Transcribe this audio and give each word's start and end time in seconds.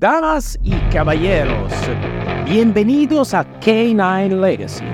Damas 0.00 0.56
y 0.62 0.76
caballeros, 0.92 1.72
bienvenidos 2.46 3.34
a 3.34 3.44
K9 3.58 4.40
Legacy. 4.40 4.84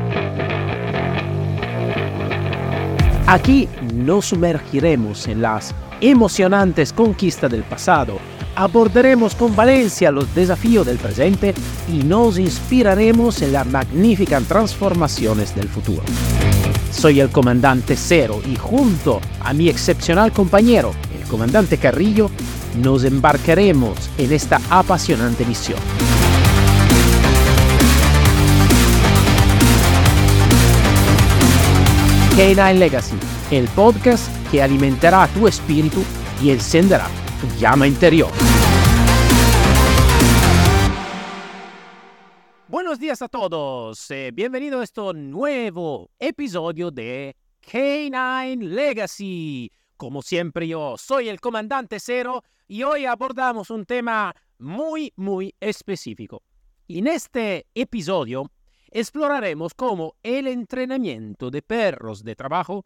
Aquí 3.26 3.68
nos 3.92 4.25
sumergiremos 4.25 5.28
en 5.28 5.42
las 5.42 5.75
emocionantes 6.00 6.94
conquistas 6.94 7.50
del 7.50 7.64
pasado, 7.64 8.18
abordaremos 8.56 9.34
con 9.34 9.54
valencia 9.54 10.11
los 10.11 10.34
desafíos 10.34 10.86
del 10.86 10.96
presente 10.96 11.52
y 11.93 12.02
nos 12.02 12.39
inspiraremos 12.39 13.43
en 13.43 13.52
las 13.52 13.66
magníficas 13.66 14.45
transformaciones 14.45 15.55
del 15.55 15.68
futuro. 15.68 16.02
Soy 16.91 17.21
el 17.21 17.29
comandante 17.29 17.95
Cero 17.95 18.41
y 18.50 18.57
junto 18.57 19.21
a 19.41 19.52
mi 19.52 19.68
excepcional 19.68 20.32
compañero, 20.32 20.93
el 21.14 21.29
comandante 21.29 21.77
Carrillo, 21.77 22.30
nos 22.77 23.04
embarcaremos 23.04 24.11
en 24.18 24.32
esta 24.32 24.61
apasionante 24.70 25.45
misión. 25.45 25.79
K9 32.37 32.79
Legacy, 32.79 33.17
el 33.53 33.69
podcast 33.69 34.29
que 34.51 34.61
alimentará 34.61 35.29
tu 35.29 35.47
espíritu 35.47 36.03
y 36.43 36.51
encenderá 36.51 37.07
tu 37.41 37.47
llama 37.61 37.87
interior. 37.87 38.31
Buenos 42.67 42.98
días 42.98 43.23
a 43.23 43.29
todos, 43.29 44.11
eh, 44.11 44.33
bienvenido 44.34 44.81
a 44.81 44.84
este 44.84 45.01
nuevo 45.15 46.11
episodio 46.19 46.91
de 46.91 47.37
K9 47.65 48.62
Legacy. 48.62 49.70
Como 49.97 50.23
siempre 50.23 50.66
yo 50.66 50.97
soy 50.98 51.29
el 51.29 51.41
comandante 51.41 52.01
Cero 52.01 52.43
y 52.66 52.83
hoy 52.83 53.05
abordamos 53.05 53.71
un 53.71 53.84
tema 53.84 54.34
muy, 54.59 55.12
muy 55.17 55.55
específico. 55.61 56.43
En 56.89 57.07
este 57.07 57.67
episodio 57.75 58.51
exploraremos 58.91 59.72
cómo 59.75 60.17
el 60.22 60.48
entrenamiento 60.48 61.50
de 61.50 61.62
perros 61.62 62.25
de 62.25 62.34
trabajo 62.34 62.84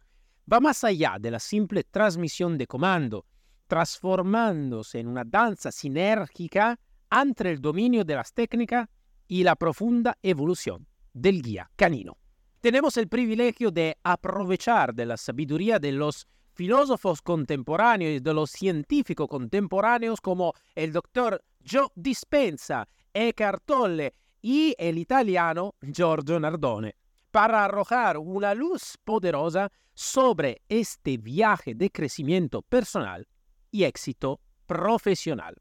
va 0.51 0.61
más 0.61 0.85
allá 0.85 1.17
de 1.19 1.31
la 1.31 1.41
simple 1.41 1.83
transmisión 1.85 2.59
de 2.59 2.67
comando, 2.67 3.25
transformándose 3.67 5.01
en 5.01 5.09
una 5.09 5.25
danza 5.25 5.73
sinérgica 5.73 6.79
entre 7.11 7.53
el 7.53 7.61
dominio 7.61 8.05
de 8.05 8.17
las 8.17 8.35
técnicas 8.35 8.87
y 9.27 9.45
la 9.45 9.57
profunda 9.57 10.19
evolución 10.23 10.87
del 11.15 11.43
guía 11.43 11.71
canino. 11.75 12.19
Tenemos 12.61 12.97
el 12.99 13.09
privilegio 13.09 13.71
de 13.71 13.97
aprovechar 14.03 14.95
de 14.95 15.07
la 15.07 15.17
sabiduría 15.17 15.79
de 15.79 15.93
los 15.93 16.27
filósofos 16.59 17.23
contemporáneos 17.23 18.21
de 18.21 18.35
los 18.35 18.51
científicos 18.51 19.29
contemporáneos 19.29 20.21
como 20.21 20.55
el 20.75 20.93
doctor 20.93 21.41
Joe 21.65 21.87
Dispensa, 21.95 22.89
Eckhart 23.15 23.63
Tolle 23.65 24.13
y 24.43 24.75
el 24.77 24.99
italiano 24.99 25.77
Giorgio 25.81 26.41
Nardone, 26.41 26.97
para 27.31 27.65
arrojar 27.65 28.19
una 28.19 28.55
luz 28.55 28.99
poderosa 29.05 29.71
sobre 29.95 30.63
este 30.69 31.17
viaje 31.17 31.77
de 31.77 31.91
crecimiento 31.91 32.63
personal 32.63 33.29
y 33.71 33.85
éxito 33.85 34.41
profesional. 34.67 35.55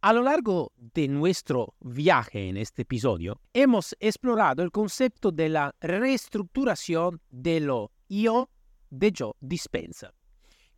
A 0.00 0.14
lo 0.14 0.22
largo 0.22 0.72
de 0.78 1.08
nuestro 1.08 1.74
viaje 1.80 2.48
en 2.48 2.56
este 2.56 2.82
episodio, 2.82 3.38
hemos 3.52 3.94
explorado 4.00 4.62
el 4.62 4.70
concepto 4.70 5.30
de 5.30 5.50
la 5.50 5.74
reestructuración 5.78 7.20
de 7.28 7.60
lo 7.60 7.92
yo 8.08 8.48
de 8.88 9.12
Joe 9.14 9.32
Dispensa 9.40 10.14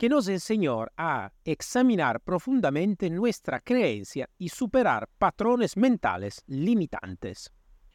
que 0.01 0.09
nos 0.09 0.29
enseñó 0.29 0.87
a 0.97 1.31
examinar 1.45 2.23
profundamente 2.23 3.11
nuestra 3.11 3.61
creencia 3.61 4.31
y 4.39 4.49
superar 4.49 5.11
patrones 5.19 5.77
mentales 5.77 6.43
limitantes. 6.47 7.53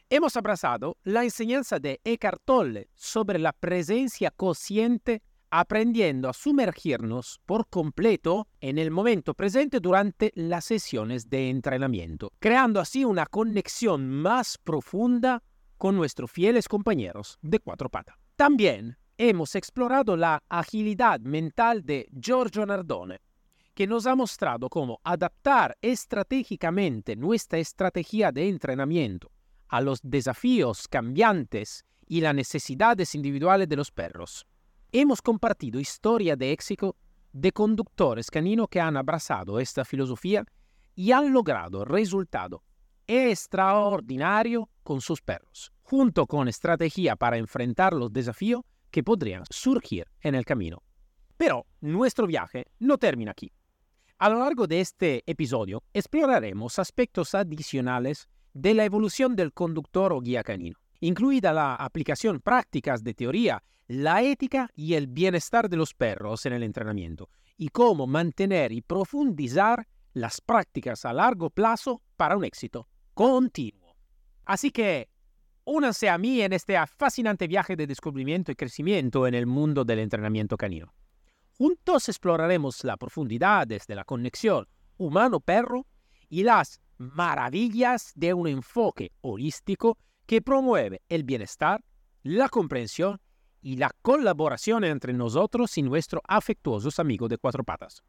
Hemos 0.07 0.37
abrazado 0.37 0.97
la 1.01 1.23
enseñanza 1.23 1.79
de 1.79 1.99
Eckhart 2.03 2.43
Tolle 2.45 2.89
sobre 2.93 3.39
la 3.39 3.53
presencia 3.53 4.29
consciente 4.29 5.23
aprendiendo 5.49 6.29
a 6.29 6.33
sumergirnos 6.33 7.39
por 7.43 7.67
completo 7.69 8.49
en 8.61 8.77
el 8.77 8.91
momento 8.91 9.33
presente 9.33 9.79
durante 9.79 10.31
las 10.35 10.65
sesiones 10.65 11.27
de 11.27 11.49
entrenamiento, 11.49 12.31
creando 12.37 12.79
así 12.79 13.03
una 13.03 13.25
conexión 13.25 14.07
más 14.11 14.59
profunda 14.59 15.41
con 15.79 15.95
nuestros 15.95 16.29
fieles 16.29 16.67
compañeros 16.67 17.39
de 17.41 17.57
cuatro 17.57 17.89
patas. 17.89 18.15
También 18.35 18.95
hemos 19.17 19.55
explorado 19.55 20.17
la 20.17 20.43
agilidad 20.49 21.19
mental 21.21 21.85
de 21.85 22.07
Giorgio 22.11 22.65
Nardone, 22.65 23.21
que 23.73 23.87
nos 23.87 24.05
ha 24.05 24.15
mostrado 24.15 24.69
cómo 24.69 24.99
adaptar 25.03 25.77
estratégicamente 25.81 27.15
nuestra 27.15 27.59
estrategia 27.59 28.31
de 28.31 28.47
entrenamiento 28.47 29.31
a 29.67 29.81
los 29.81 29.99
desafíos 30.03 30.87
cambiantes 30.87 31.85
y 32.07 32.21
las 32.21 32.35
necesidades 32.35 33.15
individuales 33.15 33.67
de 33.67 33.75
los 33.75 33.91
perros. 33.91 34.45
Hemos 34.91 35.21
compartido 35.21 35.79
historia 35.79 36.35
de 36.35 36.51
éxito 36.51 36.95
de 37.33 37.51
conductores 37.51 38.31
caninos 38.31 38.67
que 38.69 38.79
han 38.79 38.95
abrazado 38.95 39.59
esta 39.59 39.83
filosofía 39.83 40.45
y 40.95 41.11
han 41.11 41.33
logrado 41.33 41.83
resultado 41.83 42.63
extraordinario 43.07 44.69
con 44.83 45.01
sus 45.01 45.21
perros, 45.21 45.71
junto 45.83 46.25
con 46.25 46.47
estrategia 46.47 47.15
para 47.15 47.37
enfrentar 47.37 47.93
los 47.93 48.11
desafíos 48.13 48.61
que 48.95 49.03
podrían 49.03 49.43
surgir 49.49 50.07
en 50.21 50.35
el 50.35 50.45
camino. 50.45 50.81
Pero 51.35 51.65
nuestro 51.81 52.27
viaje 52.27 52.67
no 52.79 52.97
termina 52.97 53.31
aquí. 53.31 53.51
A 54.19 54.29
lo 54.29 54.39
largo 54.39 54.67
de 54.67 54.79
este 54.79 55.21
episodio 55.29 55.83
exploraremos 55.91 56.79
aspectos 56.79 57.35
adicionales 57.35 58.29
de 58.53 58.73
la 58.73 58.85
evolución 58.85 59.35
del 59.35 59.51
conductor 59.51 60.13
o 60.13 60.21
guía 60.21 60.43
canino, 60.43 60.77
incluida 61.01 61.51
la 61.51 61.75
aplicación 61.75 62.39
prácticas 62.39 63.03
de 63.03 63.13
teoría, 63.13 63.61
la 63.89 64.23
ética 64.23 64.69
y 64.73 64.93
el 64.93 65.07
bienestar 65.07 65.67
de 65.67 65.75
los 65.75 65.93
perros 65.93 66.45
en 66.45 66.53
el 66.53 66.63
entrenamiento, 66.63 67.29
y 67.57 67.67
cómo 67.67 68.07
mantener 68.07 68.71
y 68.71 68.79
profundizar 68.79 69.89
las 70.13 70.39
prácticas 70.39 71.03
a 71.03 71.11
largo 71.11 71.49
plazo 71.49 72.01
para 72.15 72.37
un 72.37 72.45
éxito 72.45 72.87
continuo. 73.13 73.97
Así 74.45 74.71
que 74.71 75.09
Únanse 75.67 76.09
a 76.09 76.19
mí 76.19 76.41
en 76.41 76.53
este 76.53 76.77
fascinante 76.85 77.47
viaje 77.47 77.75
de 77.75 77.87
descubrimiento 77.87 78.51
y 78.51 78.55
crecimiento 78.55 79.25
en 79.25 79.33
el 79.33 79.47
mundo 79.47 79.83
del 79.83 79.97
entrenamiento 79.97 80.57
canino. 80.57 80.93
Juntos 81.57 82.07
exploraremos 82.07 82.83
la 82.83 82.97
profundidad 82.97 83.65
de 83.65 83.81
la 83.95 84.03
conexión 84.03 84.67
humano-perro 84.97 85.87
y 86.29 86.43
las 86.43 86.79
maravillas 86.99 88.11
de 88.13 88.35
un 88.35 88.47
enfoque 88.47 89.11
holístico 89.21 89.97
que 90.27 90.39
promueve 90.39 91.01
el 91.09 91.23
bienestar, 91.23 91.83
la 92.21 92.47
comprensión 92.49 93.19
y 93.59 93.77
la 93.77 93.89
colaboración 94.03 94.83
entre 94.83 95.13
nosotros 95.13 95.75
y 95.79 95.81
nuestros 95.81 96.21
afectuosos 96.27 96.99
amigos 96.99 97.29
de 97.29 97.39
cuatro 97.39 97.63
patas. 97.63 98.03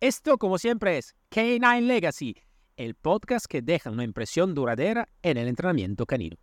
Esto, 0.00 0.36
como 0.36 0.58
siempre, 0.58 0.98
es 0.98 1.14
K9 1.30 1.82
Legacy, 1.82 2.34
el 2.76 2.96
podcast 2.96 3.46
que 3.46 3.62
deja 3.62 3.88
una 3.90 4.02
impresión 4.02 4.52
duradera 4.52 5.08
en 5.22 5.36
el 5.36 5.46
entrenamiento 5.46 6.06
canino. 6.06 6.36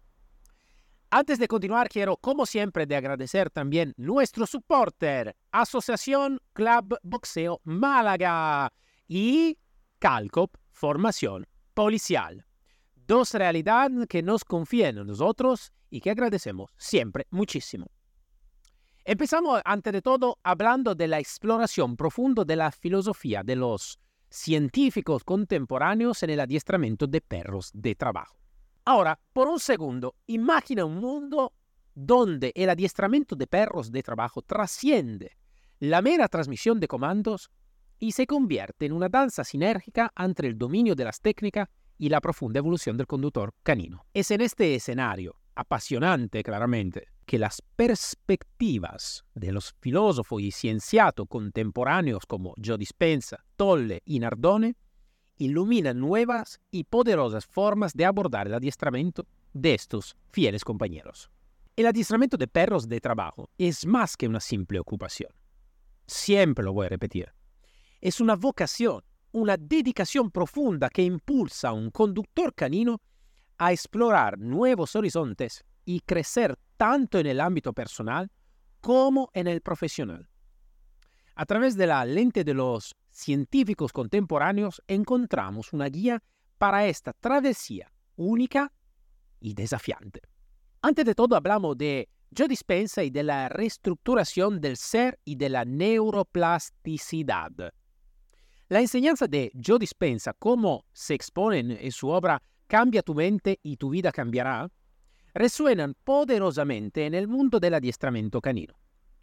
Antes 1.11 1.39
de 1.39 1.47
continuar, 1.47 1.89
quiero, 1.89 2.17
como 2.17 2.45
siempre, 2.45 2.85
de 2.85 2.95
agradecer 2.95 3.49
también 3.49 3.95
nuestro 3.97 4.45
supporter, 4.45 5.35
Asociación 5.51 6.39
Club 6.53 6.99
Boxeo 7.01 7.61
Málaga 7.63 8.71
y 9.07 9.57
Calcop 9.97 10.55
Formación 10.69 11.47
Policial. 11.73 12.45
Dos 12.95 13.33
realidades 13.33 14.05
que 14.07 14.21
nos 14.21 14.45
confían 14.45 14.99
en 14.99 15.07
nosotros 15.07 15.73
y 15.89 15.99
que 15.99 16.11
agradecemos 16.11 16.69
siempre 16.77 17.25
muchísimo. 17.31 17.87
Empezamos, 19.03 19.63
ante 19.65 19.91
de 19.91 20.03
todo, 20.03 20.37
hablando 20.43 20.93
de 20.93 21.07
la 21.07 21.17
exploración 21.17 21.97
profunda 21.97 22.45
de 22.45 22.55
la 22.55 22.71
filosofía 22.71 23.41
de 23.41 23.55
los 23.55 23.99
científicos 24.29 25.23
contemporáneos 25.23 26.21
en 26.21 26.29
el 26.29 26.39
adiestramiento 26.39 27.07
de 27.07 27.19
perros 27.21 27.71
de 27.73 27.95
trabajo. 27.95 28.39
Ahora, 28.89 29.19
por 29.33 29.47
un 29.47 29.59
segundo, 29.59 30.15
imagina 30.25 30.83
un 30.83 30.95
mundo 30.95 31.53
donde 31.93 32.51
el 32.55 32.71
adiestramiento 32.71 33.35
de 33.35 33.45
perros 33.45 33.91
de 33.91 34.01
trabajo 34.01 34.41
trasciende 34.41 35.37
la 35.77 36.01
mera 36.01 36.27
transmisión 36.27 36.79
de 36.79 36.87
comandos 36.87 37.51
y 37.99 38.13
se 38.13 38.25
convierte 38.25 38.87
en 38.87 38.93
una 38.93 39.07
danza 39.07 39.43
sinérgica 39.43 40.11
entre 40.17 40.47
el 40.47 40.57
dominio 40.57 40.95
de 40.95 41.03
las 41.03 41.21
técnicas 41.21 41.69
y 41.99 42.09
la 42.09 42.19
profunda 42.19 42.57
evolución 42.57 42.97
del 42.97 43.05
conductor 43.05 43.53
canino. 43.61 44.07
Es 44.11 44.31
en 44.31 44.41
este 44.41 44.73
escenario, 44.73 45.35
apasionante 45.53 46.41
claramente, 46.41 47.09
que 47.27 47.37
las 47.37 47.61
perspectivas 47.75 49.23
de 49.35 49.51
los 49.51 49.75
filósofos 49.81 50.41
y 50.41 50.49
cienciatos 50.49 51.27
contemporáneos 51.29 52.25
como 52.25 52.55
Joe 52.57 52.79
Dispensa, 52.79 53.45
Tolle 53.55 54.01
y 54.03 54.17
Nardone 54.17 54.75
ilumina 55.39 55.95
nuevas 55.95 56.59
y 56.69 56.83
poderosas 56.83 57.47
formas 57.47 57.93
de 57.93 58.05
abordar 58.05 58.45
el 58.45 58.53
adiestramiento 58.53 59.25
de 59.53 59.73
estos 59.73 60.15
fieles 60.31 60.63
compañeros. 60.63 61.31
El 61.75 61.87
adiestramiento 61.87 62.37
de 62.37 62.47
perros 62.47 62.87
de 62.87 63.01
trabajo 63.01 63.49
es 63.57 63.85
más 63.85 64.15
que 64.15 64.27
una 64.27 64.39
simple 64.39 64.79
ocupación. 64.79 65.31
Siempre 66.05 66.63
lo 66.63 66.73
voy 66.73 66.85
a 66.85 66.89
repetir. 66.89 67.33
Es 68.01 68.21
una 68.21 68.35
vocación 68.35 69.01
una 69.31 69.57
dedicación 69.57 70.31
profunda 70.31 70.89
que 70.89 71.03
impulsa 71.03 71.69
a 71.69 71.73
un 71.73 71.91
conductor 71.91 72.53
canino 72.53 73.01
a 73.57 73.71
explorar 73.71 74.39
nuevos 74.39 74.95
horizontes 74.95 75.63
y 75.85 75.99
crecer 76.01 76.57
tanto 76.77 77.19
en 77.19 77.27
el 77.27 77.41
ámbito 77.41 77.73
personal 77.73 78.31
como 78.81 79.29
en 79.33 79.47
el 79.47 79.61
profesional. 79.61 80.27
A 81.39 81.45
través 81.45 81.77
de 81.77 81.87
la 81.87 82.03
lente 82.03 82.43
de 82.43 82.53
los 82.53 82.97
científicos 83.11 83.93
contemporáneos 83.93 84.81
encontramos 84.89 85.71
una 85.71 85.85
guía 85.85 86.21
para 86.57 86.85
esta 86.85 87.13
travesía 87.13 87.89
única 88.17 88.73
y 89.39 89.53
desafiante. 89.53 90.19
Antes 90.81 91.05
de 91.05 91.15
todo 91.15 91.37
hablamos 91.37 91.77
de 91.77 92.09
Joe 92.37 92.49
Dispensa 92.49 93.05
y 93.05 93.09
de 93.09 93.23
la 93.23 93.47
reestructuración 93.47 94.59
del 94.59 94.75
ser 94.75 95.17
y 95.23 95.37
de 95.37 95.47
la 95.47 95.63
neuroplasticidad. 95.63 97.51
La 98.67 98.81
enseñanza 98.81 99.25
de 99.25 99.53
Joe 99.65 99.79
Dispensa, 99.79 100.33
como 100.33 100.83
se 100.91 101.13
expone 101.13 101.59
en 101.59 101.91
su 101.93 102.09
obra 102.09 102.43
Cambia 102.67 103.01
tu 103.01 103.15
mente 103.15 103.61
y 103.63 103.77
tu 103.77 103.91
vida 103.91 104.11
cambiará, 104.11 104.69
resuenan 105.33 105.95
poderosamente 106.03 107.05
en 107.05 107.13
el 107.13 107.29
mundo 107.29 107.61
del 107.61 107.75
adiestramiento 107.75 108.41
canino. 108.41 108.73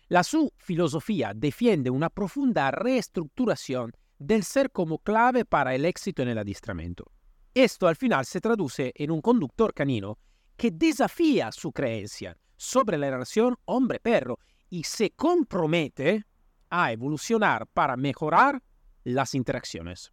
La 0.09 0.23
su 0.23 0.53
filosofía 0.57 1.33
defiende 1.35 1.91
una 1.91 2.11
profunda 2.11 2.71
reestructuración 2.71 3.93
del 4.19 4.45
ser 4.45 4.71
como 4.71 4.99
clave 4.99 5.45
para 5.45 5.75
el 5.75 5.85
éxito 5.85 6.23
en 6.23 6.29
el 6.29 6.39
adiestramiento. 6.39 7.11
Esto 7.53 7.89
al 7.89 7.97
final 7.97 8.25
se 8.25 8.41
traduce 8.41 8.93
en 8.95 9.11
un 9.11 9.21
conductor 9.21 9.75
canino 9.75 10.19
que 10.57 10.71
desafía 10.71 11.51
su 11.51 11.73
creencia 11.73 12.37
sobre 12.57 12.99
la 12.99 13.11
relación 13.11 13.57
hombre-perro 13.65 14.39
y 14.71 14.85
se 14.85 15.11
compromete 15.11 16.25
a 16.71 16.93
evolucionar 16.93 17.67
para 17.67 17.97
mejorar 17.97 18.63
las 19.03 19.35
interacciones. 19.35 20.13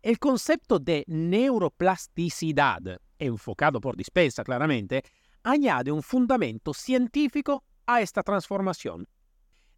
El 0.00 0.18
concepto 0.18 0.78
de 0.78 1.04
neuroplasticidad, 1.08 2.80
enfocado 3.18 3.82
por 3.82 3.96
Dispensa 3.96 4.42
claramente, 4.44 5.02
añade 5.42 5.92
un 5.92 6.02
fundamento 6.02 6.72
científico 6.72 7.64
a 7.86 8.00
esta 8.00 8.22
transformación. 8.22 9.06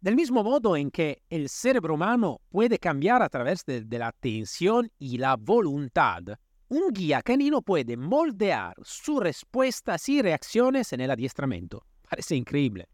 Del 0.01 0.15
mismo 0.15 0.45
modo 0.45 0.77
en 0.77 0.91
que 0.91 1.23
el 1.29 1.49
cerebro 1.49 1.95
humano 1.95 2.39
puede 2.47 2.79
cambiar 2.79 3.21
a 3.21 3.27
través 3.27 3.65
de, 3.65 3.83
la 3.97 4.07
atención 4.07 4.89
y 4.97 5.17
la 5.17 5.35
voluntad, 5.35 6.23
un 6.69 6.93
guía 6.93 7.21
canino 7.21 7.61
puede 7.61 7.97
moldear 7.97 8.75
sus 8.81 9.19
respuestas 9.19 10.07
y 10.07 10.21
reacciones 10.21 10.93
en 10.93 11.01
el 11.01 11.11
adiestramiento. 11.11 11.85
Parece 12.09 12.37
increíble. 12.37 12.87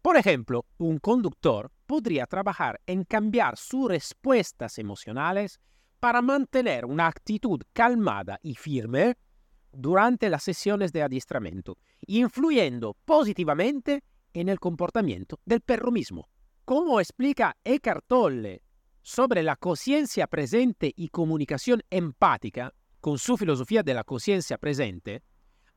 Por 0.00 0.16
ejemplo, 0.16 0.64
un 0.78 0.96
conductor 0.96 1.70
podría 1.84 2.26
trabajar 2.26 2.80
en 2.86 3.04
cambiar 3.04 3.58
sus 3.58 3.86
respuestas 3.86 4.78
emocionales 4.78 5.60
para 6.00 6.22
mantener 6.22 6.86
una 6.86 7.06
actitud 7.06 7.60
calmada 7.74 8.38
y 8.42 8.54
firme 8.54 9.18
durante 9.72 10.30
las 10.30 10.42
sesiones 10.42 10.90
de 10.90 11.02
adiestramiento, 11.02 11.76
influyendo 12.06 12.96
positivamente 13.04 14.02
en 14.34 14.50
el 14.50 14.60
comportamiento 14.60 15.40
del 15.46 15.62
perro 15.62 15.90
mismo. 15.90 16.28
Como 16.66 17.00
explica 17.00 17.56
Eckhart 17.64 18.04
Tolle 18.06 18.62
sobre 19.00 19.42
la 19.42 19.56
conciencia 19.56 20.26
presente 20.26 20.92
y 20.94 21.08
comunicación 21.08 21.82
empática, 21.88 22.74
con 23.00 23.18
su 23.18 23.36
filosofía 23.36 23.82
de 23.82 23.94
la 23.94 24.04
conciencia 24.04 24.58
presente, 24.58 25.22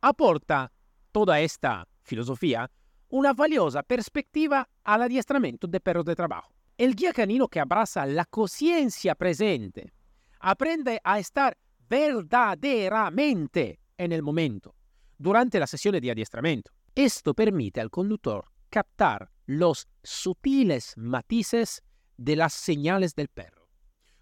aporta 0.01 0.71
toda 1.12 1.39
esta 1.39 1.88
filosofía 2.04 2.69
una 3.09 3.33
valiosa 3.33 3.83
perspectiva 3.83 4.68
al 4.83 5.01
adiestramiento 5.03 5.68
de 5.68 5.80
perros 5.80 6.06
de 6.06 6.15
trabajo. 6.15 6.53
El 6.77 6.95
guía 6.95 7.13
canino 7.13 7.48
que 7.48 7.60
abraza 7.60 8.06
la 8.06 8.25
conciencia 8.25 9.15
presente 9.15 9.92
aprende 10.39 11.01
a 11.03 11.19
estar 11.19 11.57
verdaderamente 11.89 13.80
en 13.98 14.12
el 14.12 14.21
momento 14.21 14.75
durante 15.18 15.60
las 15.60 15.69
sesiones 15.69 16.01
de 16.01 16.12
adiestramiento. 16.12 16.71
Esto 16.97 17.35
permite 17.35 17.79
al 17.79 17.91
conductor 17.91 18.49
captar 18.71 19.29
los 19.45 19.88
sutiles 20.01 20.95
matices 20.97 21.83
de 22.17 22.35
las 22.35 22.55
señales 22.55 23.13
del 23.13 23.27
perro, 23.27 23.69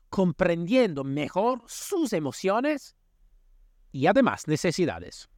comprendiendo 0.10 1.06
mejor 1.06 1.64
sus 1.68 2.12
emociones 2.12 2.98
y 3.94 4.08
además 4.08 4.50
necesidades. 4.50 5.30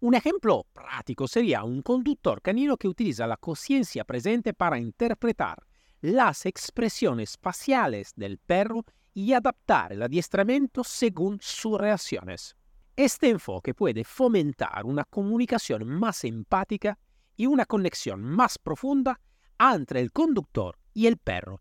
Un 0.00 0.14
ejemplo 0.16 0.66
práctico 0.72 1.28
sería 1.28 1.62
un 1.62 1.80
conductor 1.80 2.42
canino 2.42 2.76
que 2.76 2.88
utiliza 2.88 3.28
la 3.28 3.36
conciencia 3.36 4.04
presente 4.04 4.52
para 4.52 4.80
interpretar 4.80 5.64
las 6.00 6.44
expresiones 6.44 7.38
faciales 7.40 8.14
del 8.16 8.38
perro 8.38 8.84
y 9.14 9.32
adaptar 9.32 9.92
el 9.92 10.02
adiestramiento 10.02 10.82
según 10.82 11.38
sus 11.40 11.78
reacciones. 11.78 12.56
Este 12.96 13.28
enfoque 13.28 13.74
puede 13.74 14.04
fomentar 14.04 14.86
una 14.86 15.04
comunicación 15.04 15.86
más 15.86 16.24
empática 16.24 16.98
y 17.36 17.44
una 17.44 17.66
conexión 17.66 18.22
más 18.22 18.56
profunda 18.56 19.20
entre 19.58 20.00
el 20.00 20.12
conductor 20.12 20.78
y 20.94 21.06
el 21.06 21.18
perro, 21.18 21.60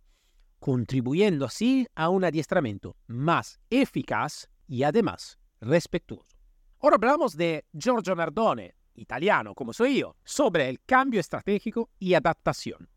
contribuyendo 0.62 1.44
así 1.44 1.86
a 1.94 2.08
un 2.08 2.24
adiestramiento 2.24 2.96
más 3.08 3.60
eficaz 3.70 4.50
y 4.66 4.84
además 4.84 5.38
respetuoso. 5.60 6.38
Ahora 6.80 6.96
hablamos 6.96 7.36
de 7.36 7.66
Giorgio 7.74 8.16
Nardone, 8.16 8.74
italiano 8.94 9.54
como 9.54 9.74
soy 9.74 10.00
yo, 10.00 10.16
sobre 10.24 10.70
el 10.70 10.80
cambio 10.86 11.20
estratégico 11.20 11.90
y 12.00 12.14
adaptación. 12.14 12.88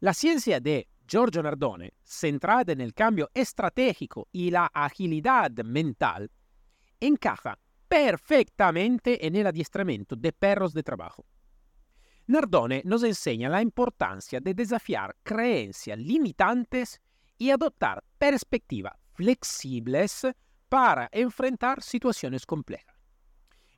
La 0.00 0.12
ciencia 0.12 0.58
de 0.58 0.88
Giorgio 1.06 1.40
Nardone, 1.40 1.92
centrada 2.02 2.72
en 2.72 2.80
el 2.80 2.94
cambio 2.94 3.30
estratégico 3.32 4.26
y 4.32 4.50
la 4.50 4.66
agilidad 4.74 5.52
mental, 5.62 6.32
encaja 6.98 7.60
perfectamente 7.88 9.26
en 9.26 9.36
el 9.36 9.46
adiestramiento 9.46 10.16
de 10.16 10.32
perros 10.32 10.72
de 10.72 10.82
trabajo. 10.82 11.26
Nardone 12.26 12.82
nos 12.84 13.04
enseña 13.04 13.48
la 13.48 13.62
importancia 13.62 14.40
de 14.40 14.54
desafiar 14.54 15.16
creencias 15.22 15.98
limitantes 15.98 17.00
y 17.38 17.50
adoptar 17.50 18.02
perspectivas 18.18 18.94
flexibles 19.12 20.26
para 20.68 21.08
enfrentar 21.12 21.82
situaciones 21.82 22.44
complejas. 22.44 22.96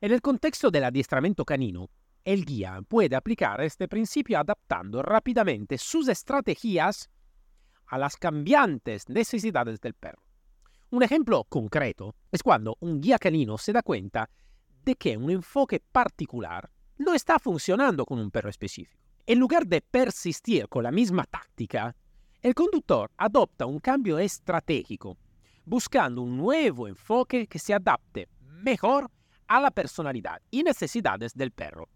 En 0.01 0.11
el 0.11 0.21
contexto 0.21 0.71
del 0.71 0.85
adiestramiento 0.85 1.45
canino, 1.45 1.89
el 2.23 2.45
guía 2.45 2.81
puede 2.87 3.15
aplicar 3.15 3.61
este 3.61 3.87
principio 3.87 4.39
adaptando 4.39 5.01
rápidamente 5.01 5.77
sus 5.77 6.07
estrategias 6.07 7.09
a 7.85 7.97
las 7.97 8.17
cambiantes 8.17 9.09
necesidades 9.09 9.79
del 9.81 9.93
perro. 9.93 10.28
Un 10.91 11.03
ejemplo 11.03 11.43
concreto 11.43 12.15
es 12.31 12.41
cuando 12.41 12.75
un 12.79 12.99
guía 12.99 13.19
canino 13.19 13.59
se 13.59 13.71
da 13.71 13.83
cuenta 13.83 14.27
de 14.83 14.95
que 14.95 15.15
un 15.15 15.29
enfoque 15.29 15.79
particular 15.79 16.67
no 16.97 17.13
está 17.13 17.37
funcionando 17.37 18.07
con 18.07 18.17
un 18.17 18.31
perro 18.31 18.49
específico. 18.49 18.99
En 19.27 19.37
lugar 19.37 19.67
de 19.67 19.81
persistir 19.81 20.67
con 20.67 20.81
la 20.81 20.89
misma 20.89 21.25
táctica, 21.25 21.95
el 22.41 22.55
conductor 22.55 23.11
adopta 23.17 23.67
un 23.67 23.77
cambio 23.77 24.17
estratégico, 24.17 25.15
buscando 25.63 26.23
un 26.23 26.35
nuevo 26.35 26.87
enfoque 26.87 27.45
que 27.45 27.59
se 27.59 27.75
adapte 27.75 28.27
mejor 28.41 29.11
a 29.47 29.59
la 29.59 29.69
personalidad 29.69 30.41
y 30.49 30.63
necesidades 30.63 31.35
del 31.35 31.51
perro. 31.51 31.87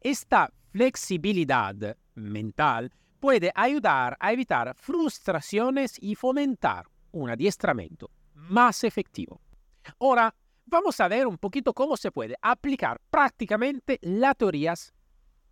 Esta 0.00 0.52
flexibilidad 0.70 1.74
mental 2.14 2.92
puede 3.18 3.50
ayudar 3.56 4.16
a 4.20 4.32
evitar 4.32 4.76
frustraciones 4.76 5.96
y 6.00 6.14
fomentar 6.14 6.86
un 7.10 7.28
adiestramiento 7.28 8.08
más 8.50 8.84
efectivo. 8.84 9.40
Ahora, 9.98 10.34
vamos 10.66 11.00
a 11.00 11.08
ver 11.08 11.26
un 11.26 11.38
poquito 11.38 11.72
cómo 11.72 11.96
se 11.96 12.12
puede 12.12 12.36
aplicar 12.42 13.00
prácticamente 13.10 13.98
las 14.02 14.36
teorías 14.36 14.92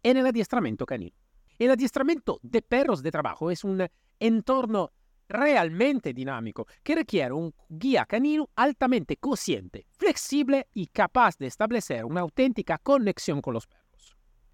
en 0.02 0.17
el 0.17 0.26
adiestramiento 0.26 0.85
canino. 0.85 1.17
El 1.59 1.71
adiestramiento 1.71 2.38
de 2.43 2.62
perros 2.62 3.02
de 3.02 3.11
trabajo 3.11 3.50
es 3.50 3.64
un 3.64 3.87
entorno 4.21 4.93
realmente 5.28 6.12
dinámico 6.12 6.67
que 6.83 6.95
requiere 6.95 7.33
un 7.33 7.55
guía 7.69 8.05
canino 8.07 8.49
altamente 8.57 9.17
consciente, 9.17 9.87
flexible 9.93 10.67
y 10.73 10.87
capaz 10.87 11.37
de 11.38 11.47
establecer 11.47 12.05
una 12.05 12.21
auténtica 12.21 12.78
conexión 12.78 13.40
con 13.40 13.55
los 13.55 13.67
perros. 13.67 13.88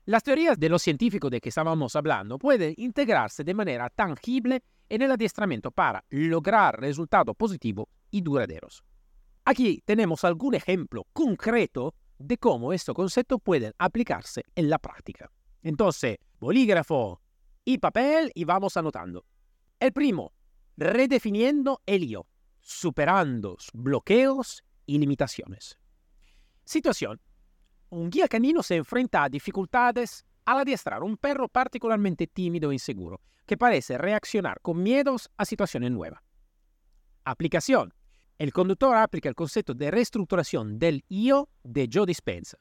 Las 0.06 0.22
teorías 0.22 0.58
de 0.58 0.68
los 0.68 0.82
científicos 0.82 1.30
de 1.30 1.40
que 1.40 1.48
estábamos 1.48 1.96
hablando 1.96 2.38
pueden 2.38 2.74
integrarse 2.76 3.42
de 3.42 3.54
manera 3.54 3.88
tangible 3.88 4.62
en 4.90 5.00
el 5.00 5.10
adiestramiento 5.10 5.70
para 5.70 6.04
lograr 6.10 6.78
resultados 6.78 7.34
positivos 7.34 7.86
y 8.10 8.20
duraderos. 8.20 8.84
Aquí 9.46 9.82
tenemos 9.86 10.22
algún 10.24 10.54
ejemplo 10.54 11.06
concreto 11.14 11.94
de 12.18 12.36
cómo 12.36 12.74
estos 12.74 12.94
conceptos 12.94 13.40
pueden 13.42 13.72
aplicarse 13.78 14.44
en 14.54 14.68
la 14.68 14.78
práctica. 14.78 15.30
Entonces, 15.62 16.18
bolígrafo 16.38 17.22
y 17.64 17.78
papel 17.78 18.30
y 18.34 18.44
vamos 18.44 18.76
anotando. 18.76 19.24
El 19.80 19.92
primo, 19.94 20.34
redefiniendo 20.76 21.80
el 21.86 22.06
yo, 22.06 22.26
superando 22.60 23.56
bloqueos 23.72 24.62
y 24.84 24.98
limitaciones. 24.98 25.78
Situación, 26.66 27.22
un 27.94 28.10
guía 28.10 28.28
canino 28.28 28.62
se 28.62 28.76
enfrenta 28.76 29.22
a 29.22 29.28
dificultades 29.28 30.24
al 30.44 30.58
adiestrar 30.58 31.02
un 31.02 31.16
perro 31.16 31.48
particularmente 31.48 32.26
tímido 32.26 32.70
e 32.70 32.74
inseguro, 32.74 33.20
que 33.46 33.56
parece 33.56 33.96
reaccionar 33.96 34.60
con 34.60 34.82
miedos 34.82 35.30
a 35.36 35.44
situaciones 35.44 35.90
nuevas. 35.90 36.20
Aplicación. 37.24 37.94
El 38.36 38.52
conductor 38.52 38.96
aplica 38.96 39.28
el 39.28 39.36
concepto 39.36 39.74
de 39.74 39.92
reestructuración 39.92 40.78
del 40.78 41.04
yo 41.08 41.48
de 41.62 41.88
Joe 41.90 42.04
Dispenza. 42.04 42.58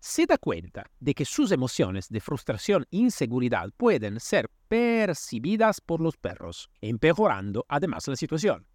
Se 0.00 0.26
da 0.26 0.36
cuenta 0.36 0.90
de 0.98 1.14
que 1.14 1.24
sus 1.24 1.52
emociones 1.52 2.08
de 2.08 2.20
frustración 2.20 2.82
e 2.90 2.96
inseguridad 2.96 3.70
pueden 3.76 4.18
ser 4.18 4.50
percibidas 4.66 5.80
por 5.80 6.00
los 6.00 6.16
perros, 6.16 6.68
empeorando 6.80 7.64
además 7.68 8.08
la 8.08 8.16
situación. 8.16 8.66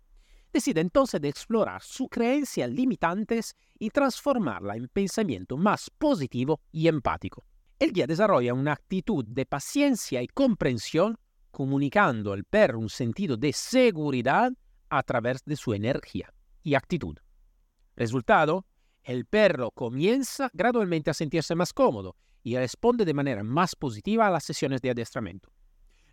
Decide 0.52 0.82
entonces 0.82 1.22
de 1.22 1.30
explorar 1.30 1.82
sus 1.82 2.08
creencias 2.10 2.70
limitantes 2.70 3.56
y 3.78 3.90
transformarla 3.90 4.76
en 4.76 4.88
pensamiento 4.88 5.58
más 5.58 5.90
positivo 5.90 6.62
y 6.72 6.88
empático. 6.88 7.44
El 7.80 7.94
guía 7.94 8.08
desarrolla 8.08 8.54
una 8.54 8.74
actitud 8.74 9.24
de 9.26 9.46
paciencia 9.46 10.22
y 10.22 10.28
comprensión, 10.28 11.18
comunicando 11.52 12.34
al 12.34 12.44
perro 12.44 12.80
un 12.80 12.90
sentido 12.90 13.38
de 13.38 13.54
seguridad 13.54 14.52
a 14.90 15.04
través 15.04 15.44
de 15.46 15.56
su 15.56 15.74
energía 15.74 16.34
y 16.64 16.76
actitud. 16.76 17.18
Resultado, 17.96 18.66
el 19.04 19.26
perro 19.26 19.72
comienza 19.72 20.50
gradualmente 20.54 21.12
a 21.12 21.14
sentirse 21.14 21.56
más 21.56 21.74
cómodo 21.74 22.16
y 22.44 22.58
responde 22.58 23.06
de 23.06 23.14
manera 23.14 23.44
más 23.44 23.76
positiva 23.76 24.28
a 24.28 24.32
las 24.32 24.44
sesiones 24.44 24.82
de 24.82 24.90
adiestramiento. 24.90 25.50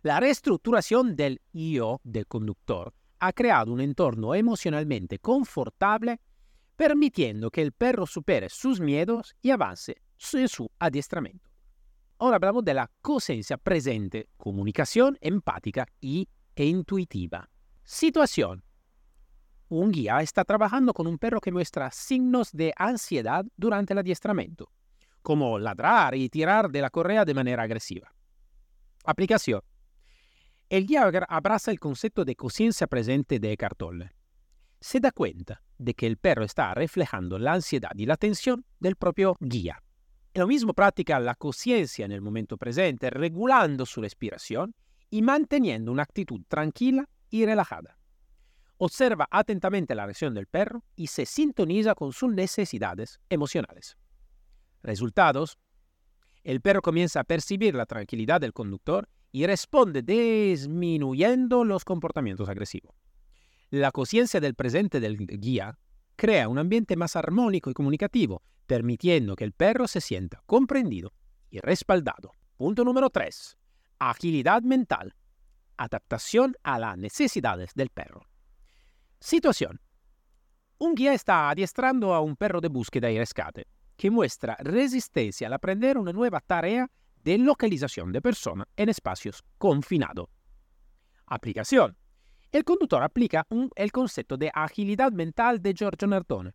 La 0.01 0.19
reestructuración 0.19 1.15
del 1.15 1.41
yo 1.51 1.99
del 2.03 2.27
conductor 2.27 2.93
ha 3.19 3.33
creado 3.33 3.71
un 3.71 3.81
entorno 3.81 4.35
emocionalmente 4.35 5.19
confortable, 5.19 6.19
permitiendo 6.75 7.49
que 7.51 7.61
el 7.61 7.71
perro 7.71 8.05
supere 8.05 8.49
sus 8.49 8.79
miedos 8.79 9.35
y 9.41 9.51
avance 9.51 9.95
en 10.33 10.47
su 10.47 10.69
adiestramiento. 10.79 11.49
Ahora 12.17 12.37
hablamos 12.37 12.63
de 12.63 12.73
la 12.73 12.89
cosencia 13.01 13.57
presente, 13.57 14.29
comunicación 14.37 15.17
empática 15.21 15.85
y 15.99 16.27
intuitiva. 16.55 17.49
Situación. 17.83 18.63
Un 19.67 19.91
guía 19.91 20.21
está 20.21 20.45
trabajando 20.45 20.93
con 20.93 21.07
un 21.07 21.17
perro 21.17 21.41
que 21.41 21.51
muestra 21.51 21.91
signos 21.91 22.51
de 22.51 22.73
ansiedad 22.77 23.45
durante 23.57 23.93
el 23.93 23.99
adiestramiento, 23.99 24.71
como 25.21 25.59
ladrar 25.59 26.15
y 26.15 26.29
tirar 26.29 26.69
de 26.69 26.81
la 26.81 26.89
correa 26.89 27.25
de 27.25 27.33
manera 27.33 27.63
agresiva. 27.63 28.13
Aplicación. 29.03 29.61
El 30.69 30.87
guía 30.87 31.03
abraza 31.29 31.69
el 31.69 31.79
concepto 31.79 32.25
de 32.25 32.35
conciencia 32.35 32.87
presente 32.87 33.39
de 33.39 33.51
Eckhart 33.51 33.77
Tolle. 33.77 34.11
Se 34.79 34.99
da 34.99 35.11
cuenta 35.11 35.61
de 35.77 35.93
que 35.93 36.07
el 36.07 36.17
perro 36.17 36.43
está 36.43 36.73
reflejando 36.73 37.37
la 37.37 37.53
ansiedad 37.53 37.91
y 37.95 38.05
la 38.07 38.17
tensión 38.17 38.65
del 38.79 38.95
propio 38.95 39.35
guía. 39.39 39.83
Lo 40.33 40.47
mismo 40.47 40.73
practica 40.73 41.19
la 41.19 41.35
conciencia 41.35 42.03
en 42.05 42.11
el 42.11 42.21
momento 42.21 42.57
presente, 42.57 43.09
regulando 43.09 43.85
su 43.85 44.01
respiración 44.01 44.75
y 45.09 45.21
manteniendo 45.21 45.91
una 45.91 46.03
actitud 46.03 46.41
tranquila 46.47 47.07
y 47.29 47.45
relajada. 47.45 47.97
Observa 48.77 49.27
atentamente 49.31 49.95
la 49.95 50.05
reacción 50.05 50.33
del 50.33 50.47
perro 50.47 50.83
y 50.95 51.07
se 51.07 51.25
sintoniza 51.25 51.95
con 51.95 52.11
sus 52.11 52.33
necesidades 52.33 53.19
emocionales. 53.29 53.97
Resultados. 54.81 55.57
El 56.43 56.61
perro 56.61 56.81
comienza 56.81 57.21
a 57.21 57.23
percibir 57.23 57.75
la 57.75 57.85
tranquilidad 57.85 58.41
del 58.41 58.53
conductor 58.53 59.07
y 59.35 59.45
responde 59.45 60.01
disminuyendo 60.01 61.65
los 61.65 61.83
comportamientos 61.83 62.47
agresivos. 62.47 62.95
La 63.69 63.91
conciencia 63.91 64.39
del 64.39 64.55
presente 64.55 65.01
del 65.01 65.17
guía 65.17 65.77
crea 66.15 66.47
un 66.47 66.57
ambiente 66.57 66.95
más 66.95 67.17
armónico 67.17 67.69
y 67.69 67.73
comunicativo, 67.73 68.43
permitiendo 68.65 69.35
que 69.35 69.43
el 69.43 69.51
perro 69.51 69.89
se 69.89 69.99
sienta 69.99 70.41
comprendido 70.45 71.11
y 71.49 71.59
respaldado. 71.59 72.31
Punto 72.55 72.85
número 72.85 73.09
3. 73.09 73.57
Agilidad 73.99 74.61
mental. 74.61 75.13
Adaptación 75.75 76.55
a 76.63 76.79
las 76.79 76.97
necesidades 76.97 77.73
del 77.75 77.89
perro. 77.89 78.25
Situación. 79.19 79.81
Un 80.77 80.95
guía 80.95 81.13
está 81.13 81.49
adiestrando 81.49 82.13
a 82.13 82.21
un 82.21 82.37
perro 82.37 82.61
de 82.61 82.69
búsqueda 82.69 83.11
y 83.11 83.17
rescate, 83.17 83.67
que 83.97 84.09
muestra 84.09 84.55
resistencia 84.61 85.47
al 85.47 85.53
aprender 85.53 85.97
una 85.97 86.13
nueva 86.13 86.39
tarea 86.39 86.89
de 87.25 87.37
localización 87.37 88.13
de 88.13 88.21
persona 88.21 88.65
en 88.77 88.87
espacios 88.87 89.43
confinados. 89.57 90.29
Aplicación. 91.25 91.97
El 92.53 92.63
conductor 92.63 93.03
aplica 93.03 93.45
el 93.75 93.91
concepto 93.91 94.37
de 94.37 94.49
agilidad 94.53 95.11
mental 95.11 95.61
de 95.61 95.73
Giorgio 95.73 96.07
Nardone. 96.07 96.53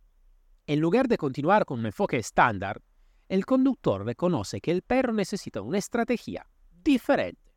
En 0.65 0.79
lugar 0.79 1.07
de 1.07 1.17
continuar 1.17 1.65
con 1.65 1.79
un 1.79 1.85
enfoque 1.85 2.17
estándar, 2.17 2.81
el 3.29 3.45
conductor 3.45 4.03
reconoce 4.03 4.59
que 4.59 4.71
el 4.71 4.81
perro 4.81 5.13
necesita 5.13 5.61
una 5.61 5.77
estrategia 5.77 6.47
diferente 6.71 7.51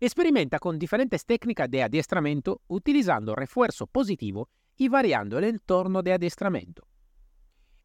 Experimenta 0.00 0.58
con 0.58 0.78
diferentes 0.78 1.24
técnicas 1.24 1.70
de 1.70 1.82
adiestramiento 1.82 2.60
utilizando 2.66 3.34
refuerzo 3.34 3.86
positivo 3.86 4.48
y 4.76 4.88
variando 4.88 5.38
el 5.38 5.44
entorno 5.44 6.02
de 6.02 6.12
adiestramiento. 6.12 6.86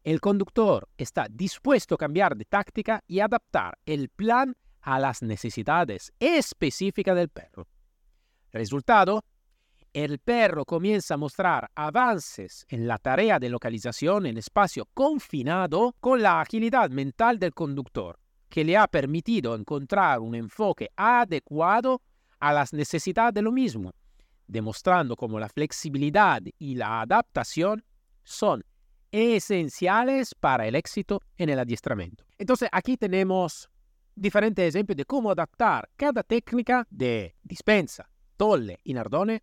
El 0.02 0.20
conductor 0.20 0.88
está 0.96 1.26
dispuesto 1.30 1.94
a 1.94 1.98
cambiar 1.98 2.34
de 2.34 2.46
táctica 2.46 3.02
y 3.06 3.20
adaptar 3.20 3.78
el 3.84 4.08
plan 4.08 4.56
a 4.80 4.98
las 4.98 5.22
necesidades 5.22 6.12
específicas 6.18 7.14
del 7.14 7.28
perro. 7.28 7.68
Resultado, 8.50 9.22
el 9.92 10.18
perro 10.18 10.64
comienza 10.64 11.14
a 11.14 11.16
mostrar 11.18 11.70
avances 11.74 12.64
en 12.68 12.86
la 12.86 12.96
tarea 12.96 13.38
de 13.38 13.50
localización 13.50 14.24
en 14.24 14.38
espacio 14.38 14.86
confinado 14.94 15.94
con 16.00 16.22
la 16.22 16.40
agilidad 16.40 16.88
mental 16.90 17.38
del 17.38 17.52
conductor, 17.52 18.18
que 18.48 18.64
le 18.64 18.76
ha 18.76 18.86
permitido 18.86 19.54
encontrar 19.54 20.20
un 20.20 20.34
enfoque 20.34 20.88
adecuado 20.96 22.00
a 22.38 22.52
las 22.54 22.72
necesidades 22.72 23.34
de 23.34 23.42
lo 23.42 23.52
mismo, 23.52 23.92
demostrando 24.46 25.14
cómo 25.14 25.38
la 25.38 25.48
flexibilidad 25.48 26.40
y 26.58 26.74
la 26.74 27.02
adaptación 27.02 27.84
son 28.24 28.64
esenciales 29.12 30.34
para 30.34 30.66
el 30.66 30.74
éxito 30.74 31.22
en 31.36 31.48
el 31.48 31.58
adiestramiento. 31.58 32.24
Entonces 32.38 32.68
aquí 32.72 32.96
tenemos 32.96 33.68
diferentes 34.14 34.74
ejemplos 34.74 34.96
de 34.96 35.04
cómo 35.04 35.30
adaptar 35.30 35.88
cada 35.96 36.22
técnica 36.22 36.86
de 36.90 37.34
dispensa, 37.42 38.08
tolle 38.36 38.78
y 38.84 38.94
nardone 38.94 39.42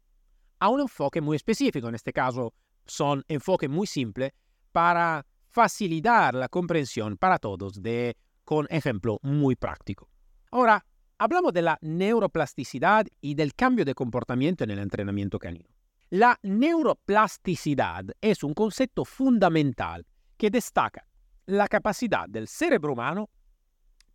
a 0.59 0.69
un 0.69 0.81
enfoque 0.81 1.21
muy 1.21 1.35
específico. 1.35 1.87
En 1.87 1.95
este 1.95 2.13
caso 2.13 2.53
son 2.85 3.23
enfoques 3.27 3.69
muy 3.69 3.87
simples 3.87 4.31
para 4.71 5.25
facilitar 5.49 6.35
la 6.35 6.49
comprensión 6.49 7.17
para 7.17 7.39
todos 7.39 7.81
de 7.81 8.15
con 8.43 8.67
ejemplo 8.69 9.19
muy 9.23 9.55
práctico. 9.55 10.07
Ahora, 10.51 10.85
hablamos 11.17 11.51
de 11.51 11.61
la 11.61 11.77
neuroplasticidad 11.81 13.05
y 13.19 13.35
del 13.35 13.53
cambio 13.55 13.83
de 13.83 13.93
comportamiento 13.93 14.63
en 14.63 14.71
el 14.71 14.79
entrenamiento 14.79 15.39
canino. 15.39 15.76
La 16.09 16.39
neuroplasticidad 16.41 18.05
es 18.21 18.41
un 18.41 18.53
concepto 18.53 19.03
fundamental 19.03 20.05
que 20.37 20.49
destaca 20.49 21.05
la 21.47 21.67
capacidad 21.67 22.29
del 22.29 22.47
cerebro 22.47 22.93
humano 22.93 23.29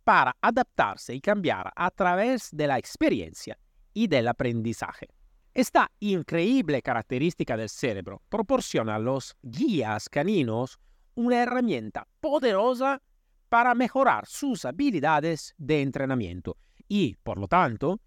para 0.03 0.35
adaptarse 0.41 1.13
y 1.13 1.21
cambiar 1.21 1.71
a 1.75 1.91
través 1.91 2.49
de 2.51 2.65
la 2.65 2.79
experiencia 2.79 3.59
y 3.93 4.07
del 4.07 4.27
aprendizaje. 4.27 5.07
Esta 5.53 5.91
increíble 5.99 6.81
característica 6.81 7.55
del 7.55 7.69
cerebro 7.69 8.23
proporciona 8.27 8.95
a 8.95 8.99
los 8.99 9.37
guías 9.43 10.09
caninos 10.09 10.79
una 11.13 11.43
herramienta 11.43 12.07
poderosa 12.19 13.03
para 13.49 13.75
mejorar 13.75 14.25
sus 14.25 14.65
habilidades 14.65 15.53
de 15.59 15.83
entrenamiento 15.83 16.57
y, 16.87 17.17
por 17.21 17.37
lo 17.37 17.47
tanto, 17.47 18.01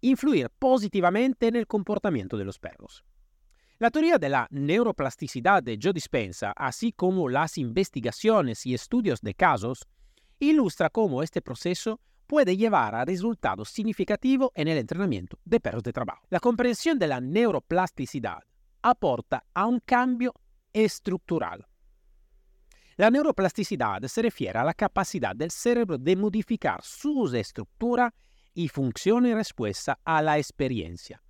influir 0.00 0.48
positivamente 0.60 1.48
en 1.48 1.56
el 1.56 1.66
comportamiento 1.66 2.36
de 2.36 2.44
los 2.44 2.60
perros. 2.60 3.02
La 3.82 3.90
teoría 3.90 4.16
de 4.16 4.28
la 4.28 4.46
neuroplasticidad 4.52 5.60
de 5.60 5.76
Joe 5.82 5.92
Dispensa, 5.92 6.52
así 6.54 6.92
como 6.92 7.28
las 7.28 7.58
investigaciones 7.58 8.64
y 8.64 8.74
estudios 8.74 9.20
de 9.22 9.34
casos, 9.34 9.88
ilustra 10.38 10.88
cómo 10.88 11.20
este 11.20 11.42
proceso 11.42 11.98
puede 12.28 12.56
llevar 12.56 12.94
a 12.94 13.04
resultados 13.04 13.70
significativos 13.70 14.50
en 14.54 14.68
el 14.68 14.78
entrenamiento 14.78 15.36
de 15.44 15.58
perros 15.58 15.82
de 15.82 15.92
trabajo. 15.92 16.24
La 16.30 16.38
comprensión 16.38 16.96
de 16.96 17.08
la 17.08 17.20
neuroplasticidad 17.20 18.44
aporta 18.82 19.42
a 19.52 19.66
un 19.66 19.80
cambio 19.80 20.32
estructural 20.72 21.66
la 22.96 23.10
neuroplasticidad 23.10 24.02
se 24.02 24.22
refiere 24.22 24.58
a 24.58 24.64
la 24.64 24.74
capacidad 24.74 25.34
del 25.34 25.50
cerebro 25.50 25.96
de 25.96 26.14
modificar 26.14 26.80
su 26.84 27.26
estructura 27.34 28.14
y 28.54 28.68
función 28.68 29.24
en 29.24 29.36
respuesta 29.36 29.98
a 30.04 30.20
la 30.20 30.36
experiencia. 30.36 31.21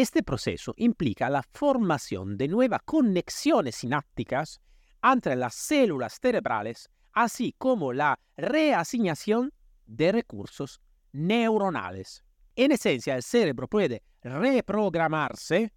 Este 0.00 0.22
proceso 0.22 0.72
implica 0.78 1.28
la 1.28 1.42
formación 1.42 2.38
de 2.38 2.48
nuevas 2.48 2.80
conexiones 2.86 3.76
sinápticas 3.76 4.58
entre 5.02 5.36
las 5.36 5.54
células 5.54 6.18
cerebrales, 6.18 6.88
así 7.12 7.54
como 7.58 7.92
la 7.92 8.18
reasignación 8.34 9.52
de 9.84 10.12
recursos 10.12 10.80
neuronales. 11.12 12.24
En 12.56 12.72
esencia, 12.72 13.14
el 13.14 13.22
cerebro 13.22 13.68
puede 13.68 14.02
reprogramarse, 14.22 15.70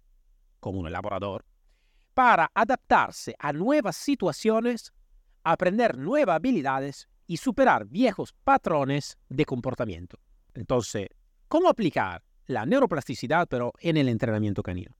como 0.58 0.80
un 0.80 0.86
elaborador, 0.86 1.44
para 2.14 2.50
adaptarse 2.54 3.36
a 3.38 3.52
nuevas 3.52 3.94
situaciones 3.94 4.90
aprender 5.42 5.98
nuevas 5.98 6.36
habilidades 6.36 7.10
y 7.26 7.36
superar 7.36 7.84
viejos 7.84 8.32
patrones 8.42 9.18
de 9.28 9.44
comportamiento. 9.44 10.18
Entonces, 10.54 11.08
¿cómo 11.46 11.68
aplicar 11.68 12.24
la 12.46 12.66
neuroplasticidad 12.66 13.48
pero 13.48 13.72
en 13.80 13.96
el 13.96 14.08
entrenamiento 14.08 14.62
canino? 14.62 14.96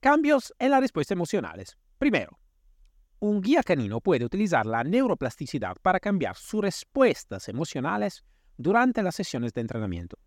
Cambios 0.00 0.54
en 0.58 0.70
las 0.70 0.80
respuestas 0.80 1.16
emocionales. 1.16 1.76
Primero, 1.98 2.38
un 3.20 3.40
guía 3.40 3.62
canino 3.62 4.00
puede 4.00 4.24
utilizar 4.24 4.64
la 4.64 4.84
neuroplasticidad 4.84 5.76
para 5.82 5.98
cambiar 5.98 6.36
sus 6.36 6.60
respuestas 6.60 7.48
emocionales 7.48 8.24
durante 8.56 9.02
las 9.02 9.16
sesiones 9.16 9.52
de 9.54 9.60
entrenamiento. 9.60 10.18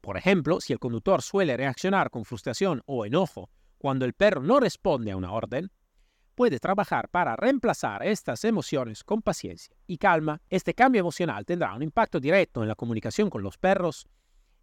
Por 0.00 0.16
ejemplo, 0.16 0.60
si 0.60 0.72
el 0.72 0.78
conductor 0.78 1.22
suele 1.22 1.56
reaccionar 1.56 2.10
con 2.10 2.24
frustración 2.24 2.82
o 2.86 3.04
enojo 3.04 3.50
cuando 3.78 4.04
el 4.04 4.14
perro 4.14 4.42
no 4.42 4.58
responde 4.58 5.12
a 5.12 5.16
una 5.16 5.32
orden, 5.32 5.70
puede 6.34 6.58
trabajar 6.58 7.08
para 7.08 7.34
reemplazar 7.36 8.04
estas 8.04 8.44
emociones 8.44 9.04
con 9.04 9.22
paciencia 9.22 9.74
y 9.86 9.98
calma. 9.98 10.40
Este 10.50 10.74
cambio 10.74 11.00
emocional 11.00 11.44
tendrá 11.44 11.74
un 11.74 11.82
impacto 11.82 12.20
directo 12.20 12.62
en 12.62 12.68
la 12.68 12.74
comunicación 12.74 13.30
con 13.30 13.42
los 13.42 13.58
perros 13.58 14.06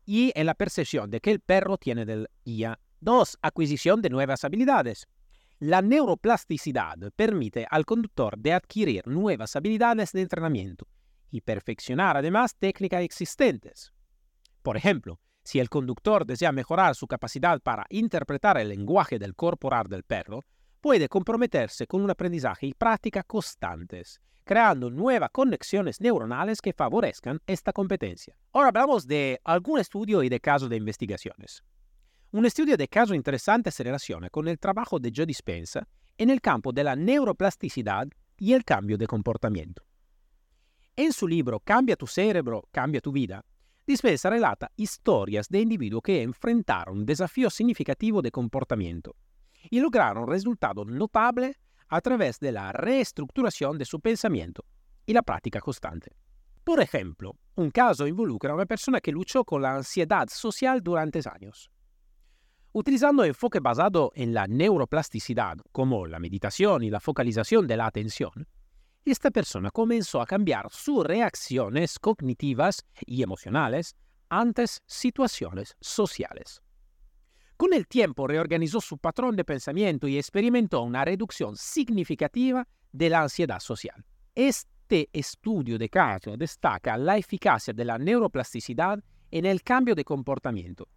y 0.05 0.31
en 0.35 0.45
la 0.45 0.53
percepción 0.53 1.09
de 1.09 1.19
que 1.19 1.31
el 1.31 1.39
perro 1.39 1.77
tiene 1.77 2.05
del 2.05 2.29
guía. 2.45 2.79
2. 2.99 3.37
Adquisición 3.41 4.01
de 4.01 4.09
nuevas 4.09 4.43
habilidades. 4.43 5.07
La 5.59 5.81
neuroplasticidad 5.81 6.97
permite 7.15 7.65
al 7.69 7.85
conductor 7.85 8.37
de 8.37 8.53
adquirir 8.53 9.07
nuevas 9.07 9.55
habilidades 9.55 10.11
de 10.11 10.21
entrenamiento 10.21 10.87
y 11.31 11.41
perfeccionar 11.41 12.17
además 12.17 12.55
técnicas 12.55 13.01
existentes. 13.01 13.93
Por 14.61 14.77
ejemplo, 14.77 15.19
si 15.43 15.59
el 15.59 15.69
conductor 15.69 16.25
desea 16.25 16.51
mejorar 16.51 16.95
su 16.95 17.07
capacidad 17.07 17.59
para 17.61 17.85
interpretar 17.89 18.57
el 18.57 18.69
lenguaje 18.69 19.19
del 19.19 19.35
corporal 19.35 19.87
del 19.87 20.03
perro, 20.03 20.45
puede 20.79 21.09
comprometerse 21.09 21.87
con 21.87 22.01
un 22.01 22.09
aprendizaje 22.09 22.67
y 22.67 22.73
práctica 22.73 23.23
constantes, 23.23 24.21
creando 24.43 24.89
nuevas 24.89 25.29
conexiones 25.31 25.99
neuronales 26.01 26.61
que 26.61 26.73
favorezcan 26.73 27.39
esta 27.47 27.73
competencia. 27.73 28.35
Ahora 28.51 28.69
hablamos 28.69 29.07
de 29.07 29.39
algún 29.43 29.79
estudio 29.79 30.23
y 30.23 30.29
de 30.29 30.39
casos 30.39 30.69
de 30.69 30.77
investigaciones. 30.77 31.63
Un 32.31 32.45
estudio 32.45 32.77
de 32.77 32.87
caso 32.87 33.13
interesante 33.13 33.71
se 33.71 33.83
relaciona 33.83 34.29
con 34.29 34.47
el 34.47 34.57
trabajo 34.59 34.99
de 34.99 35.11
Joe 35.15 35.25
Dispensa 35.25 35.87
en 36.17 36.29
el 36.29 36.41
campo 36.41 36.71
de 36.71 36.83
la 36.83 36.95
neuroplasticidad 36.95 38.07
y 38.37 38.53
el 38.53 38.63
cambio 38.63 38.97
de 38.97 39.07
comportamiento. 39.07 39.83
En 40.95 41.13
su 41.13 41.27
libro 41.27 41.59
Cambia 41.59 41.95
tu 41.95 42.07
cerebro, 42.07 42.67
cambia 42.71 43.01
tu 43.01 43.11
vida, 43.11 43.43
Dispensa 43.85 44.29
relata 44.29 44.71
historias 44.77 45.49
de 45.49 45.59
individuos 45.59 46.03
que 46.03 46.21
enfrentaron 46.21 46.99
un 46.99 47.05
desafío 47.05 47.49
significativo 47.49 48.21
de 48.21 48.31
comportamiento 48.31 49.15
y 49.69 49.81
lograron 49.81 50.27
resultados 50.27 50.87
notables 50.87 51.57
a 51.87 52.01
través 52.01 52.39
de 52.39 52.51
la 52.51 52.71
reestructuración 52.71 53.77
de 53.77 53.85
su 53.85 53.99
pensamiento 53.99 54.65
y 55.05 55.13
la 55.13 55.21
práctica 55.21 55.59
constante. 55.59 56.15
Por 56.63 56.79
ejemplo, 56.79 57.35
un 57.55 57.71
caso 57.71 58.07
involucra 58.07 58.51
a 58.51 58.55
una 58.55 58.65
persona 58.65 59.01
que 59.01 59.11
luchó 59.11 59.43
con 59.43 59.61
la 59.61 59.75
ansiedad 59.75 60.27
social 60.29 60.81
durante 60.81 61.19
años. 61.29 61.69
Utilizando 62.71 63.23
enfoque 63.23 63.59
basado 63.59 64.11
en 64.15 64.33
la 64.33 64.47
neuroplasticidad, 64.47 65.57
como 65.71 66.07
la 66.07 66.19
meditación 66.19 66.81
y 66.83 66.89
la 66.89 66.99
focalización 66.99 67.67
de 67.67 67.77
la 67.77 67.85
atención, 67.85 68.47
esta 69.05 69.29
persona 69.29 69.69
comenzó 69.69 70.21
a 70.21 70.25
cambiar 70.25 70.71
sus 70.71 71.05
reacciones 71.05 71.99
cognitivas 71.99 72.83
y 73.05 73.21
emocionales 73.21 73.95
ante 74.29 74.65
situaciones 74.87 75.75
sociales. 75.81 76.62
Con 77.57 77.73
el 77.73 77.87
tiempo 77.87 78.27
reorganizó 78.27 78.81
su 78.81 78.97
patrón 78.97 79.35
de 79.35 79.45
pensamiento 79.45 80.07
y 80.07 80.17
experimentó 80.17 80.81
una 80.81 81.05
reducción 81.05 81.55
significativa 81.55 82.67
de 82.91 83.09
la 83.09 83.21
ansiedad 83.21 83.59
social. 83.59 84.03
Este 84.35 85.09
estudio 85.13 85.77
de 85.77 85.89
caso 85.89 86.35
destaca 86.35 86.97
la 86.97 87.17
eficacia 87.17 87.73
de 87.73 87.85
la 87.85 87.97
neuroplasticidad 87.97 89.03
en 89.31 89.45
el 89.45 89.63
cambio 89.63 89.95
de 89.95 90.03
comportamiento 90.03 90.87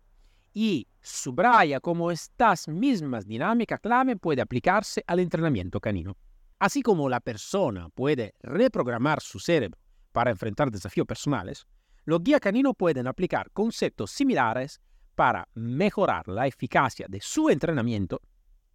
y 0.52 0.88
subraya 1.02 1.80
cómo 1.80 2.10
estas 2.10 2.66
mismas 2.66 3.26
dinámicas 3.26 3.78
clave 3.78 4.16
pueden 4.16 4.40
aplicarse 4.40 5.04
al 5.06 5.20
entrenamiento 5.20 5.80
canino. 5.80 6.16
Así 6.58 6.80
como 6.82 7.10
la 7.10 7.20
persona 7.20 7.90
puede 7.90 8.34
reprogramar 8.42 9.20
su 9.20 9.38
cerebro 9.38 9.78
para 10.12 10.30
enfrentar 10.30 10.70
desafíos 10.70 11.06
personales, 11.06 11.66
los 12.06 12.22
guías 12.22 12.40
caninos 12.40 12.72
pueden 12.76 13.06
aplicar 13.06 13.50
conceptos 13.50 14.10
similares 14.10 14.80
para 15.16 15.48
mejorar 15.54 16.28
la 16.28 16.46
eficacia 16.46 17.06
de 17.08 17.20
su 17.20 17.50
entrenamiento 17.50 18.20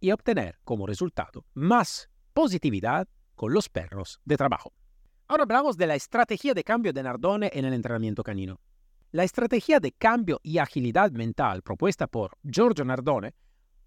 y 0.00 0.10
obtener 0.10 0.58
como 0.64 0.86
resultado 0.86 1.46
más 1.54 2.10
positividad 2.34 3.08
con 3.34 3.54
los 3.54 3.68
perros 3.68 4.20
de 4.24 4.36
trabajo. 4.36 4.74
Ahora 5.28 5.44
hablamos 5.44 5.78
de 5.78 5.86
la 5.86 5.94
estrategia 5.94 6.52
de 6.52 6.64
cambio 6.64 6.92
de 6.92 7.02
Nardone 7.02 7.50
en 7.54 7.64
el 7.64 7.72
entrenamiento 7.72 8.22
canino. 8.22 8.60
La 9.12 9.24
estrategia 9.24 9.78
de 9.78 9.92
cambio 9.92 10.40
y 10.42 10.58
agilidad 10.58 11.12
mental 11.12 11.62
propuesta 11.62 12.06
por 12.06 12.36
Giorgio 12.42 12.84
Nardone 12.84 13.34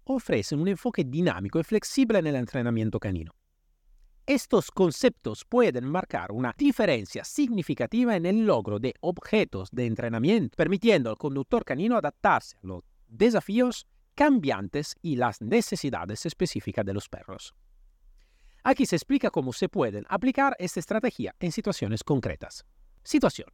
ofrece 0.04 0.54
un 0.54 0.66
enfoque 0.66 1.04
dinámico 1.04 1.60
y 1.60 1.64
flexible 1.64 2.18
en 2.18 2.26
el 2.26 2.36
entrenamiento 2.36 2.98
canino. 2.98 3.35
Estos 4.26 4.72
conceptos 4.72 5.44
pueden 5.44 5.88
marcar 5.88 6.32
una 6.32 6.52
diferencia 6.58 7.22
significativa 7.22 8.16
en 8.16 8.26
el 8.26 8.44
logro 8.44 8.80
de 8.80 8.92
objetos 8.98 9.68
de 9.70 9.86
entrenamiento, 9.86 10.56
permitiendo 10.56 11.10
al 11.10 11.16
conductor 11.16 11.64
canino 11.64 11.96
adaptarse 11.96 12.56
a 12.56 12.66
los 12.66 12.82
desafíos 13.06 13.86
cambiantes 14.16 14.96
y 15.00 15.14
las 15.14 15.40
necesidades 15.40 16.26
específicas 16.26 16.84
de 16.84 16.94
los 16.94 17.08
perros. 17.08 17.54
Aquí 18.64 18.84
se 18.84 18.96
explica 18.96 19.30
cómo 19.30 19.52
se 19.52 19.68
pueden 19.68 20.04
aplicar 20.08 20.56
esta 20.58 20.80
estrategia 20.80 21.36
en 21.38 21.52
situaciones 21.52 22.02
concretas. 22.02 22.66
Situación. 23.04 23.48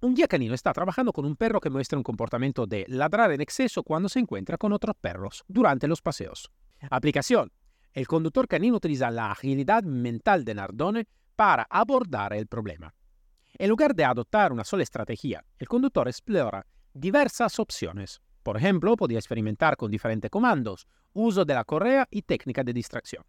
Un 0.00 0.16
guía 0.16 0.26
canino 0.26 0.52
está 0.52 0.72
trabajando 0.72 1.12
con 1.12 1.26
un 1.26 1.36
perro 1.36 1.60
que 1.60 1.70
muestra 1.70 1.96
un 1.96 2.02
comportamiento 2.02 2.66
de 2.66 2.86
ladrar 2.88 3.30
en 3.30 3.40
exceso 3.40 3.84
cuando 3.84 4.08
se 4.08 4.18
encuentra 4.18 4.58
con 4.58 4.72
otros 4.72 4.96
perros 5.00 5.44
durante 5.46 5.86
los 5.86 6.02
paseos. 6.02 6.50
Aplicación. 6.90 7.52
El 7.98 8.06
conductor 8.06 8.46
canino 8.46 8.76
utiliza 8.76 9.10
la 9.10 9.32
agilidad 9.32 9.82
mental 9.82 10.44
de 10.44 10.54
Nardone 10.54 11.08
para 11.34 11.66
abordar 11.68 12.32
el 12.32 12.46
problema. 12.46 12.94
En 13.54 13.68
lugar 13.68 13.92
de 13.92 14.04
adoptar 14.04 14.52
una 14.52 14.62
sola 14.62 14.84
estrategia, 14.84 15.44
el 15.58 15.66
conductor 15.66 16.06
explora 16.06 16.64
diversas 16.94 17.58
opciones. 17.58 18.20
Por 18.44 18.56
ejemplo, 18.56 18.94
podría 18.94 19.18
experimentar 19.18 19.76
con 19.76 19.90
diferentes 19.90 20.30
comandos, 20.30 20.86
uso 21.12 21.44
de 21.44 21.54
la 21.54 21.64
correa 21.64 22.06
y 22.08 22.22
técnica 22.22 22.62
de 22.62 22.72
distracción. 22.72 23.24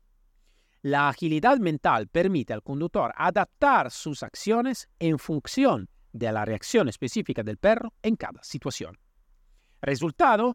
La 0.84 1.10
agilidad 1.10 1.58
mental 1.58 2.08
permite 2.08 2.54
al 2.54 2.62
conductor 2.62 3.12
adaptar 3.18 3.90
sus 3.90 4.22
acciones 4.22 4.88
en 5.00 5.18
función 5.18 5.90
de 6.14 6.32
la 6.32 6.46
reacción 6.46 6.88
específica 6.90 7.42
del 7.42 7.58
perro 7.58 7.96
en 8.04 8.16
cada 8.16 8.44
situación. 8.44 9.00
Resultado, 9.82 10.54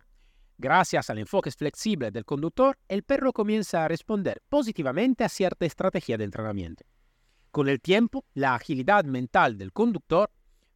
gracias 0.58 1.10
al 1.10 1.18
enfoque 1.18 1.50
flexible 1.50 2.10
del 2.10 2.24
conductor, 2.24 2.78
el 2.88 3.02
perro 3.02 3.32
comienza 3.32 3.84
a 3.84 3.88
responder 3.88 4.42
positivamente 4.48 5.24
a 5.24 5.28
cierta 5.28 5.66
estrategia 5.66 6.16
de 6.16 6.24
entrenamiento. 6.24 6.84
Con 7.50 7.68
el 7.68 7.80
tiempo, 7.80 8.24
la 8.34 8.54
agilidad 8.54 9.04
mental 9.04 9.56
del 9.58 9.72
conductor 9.72 10.30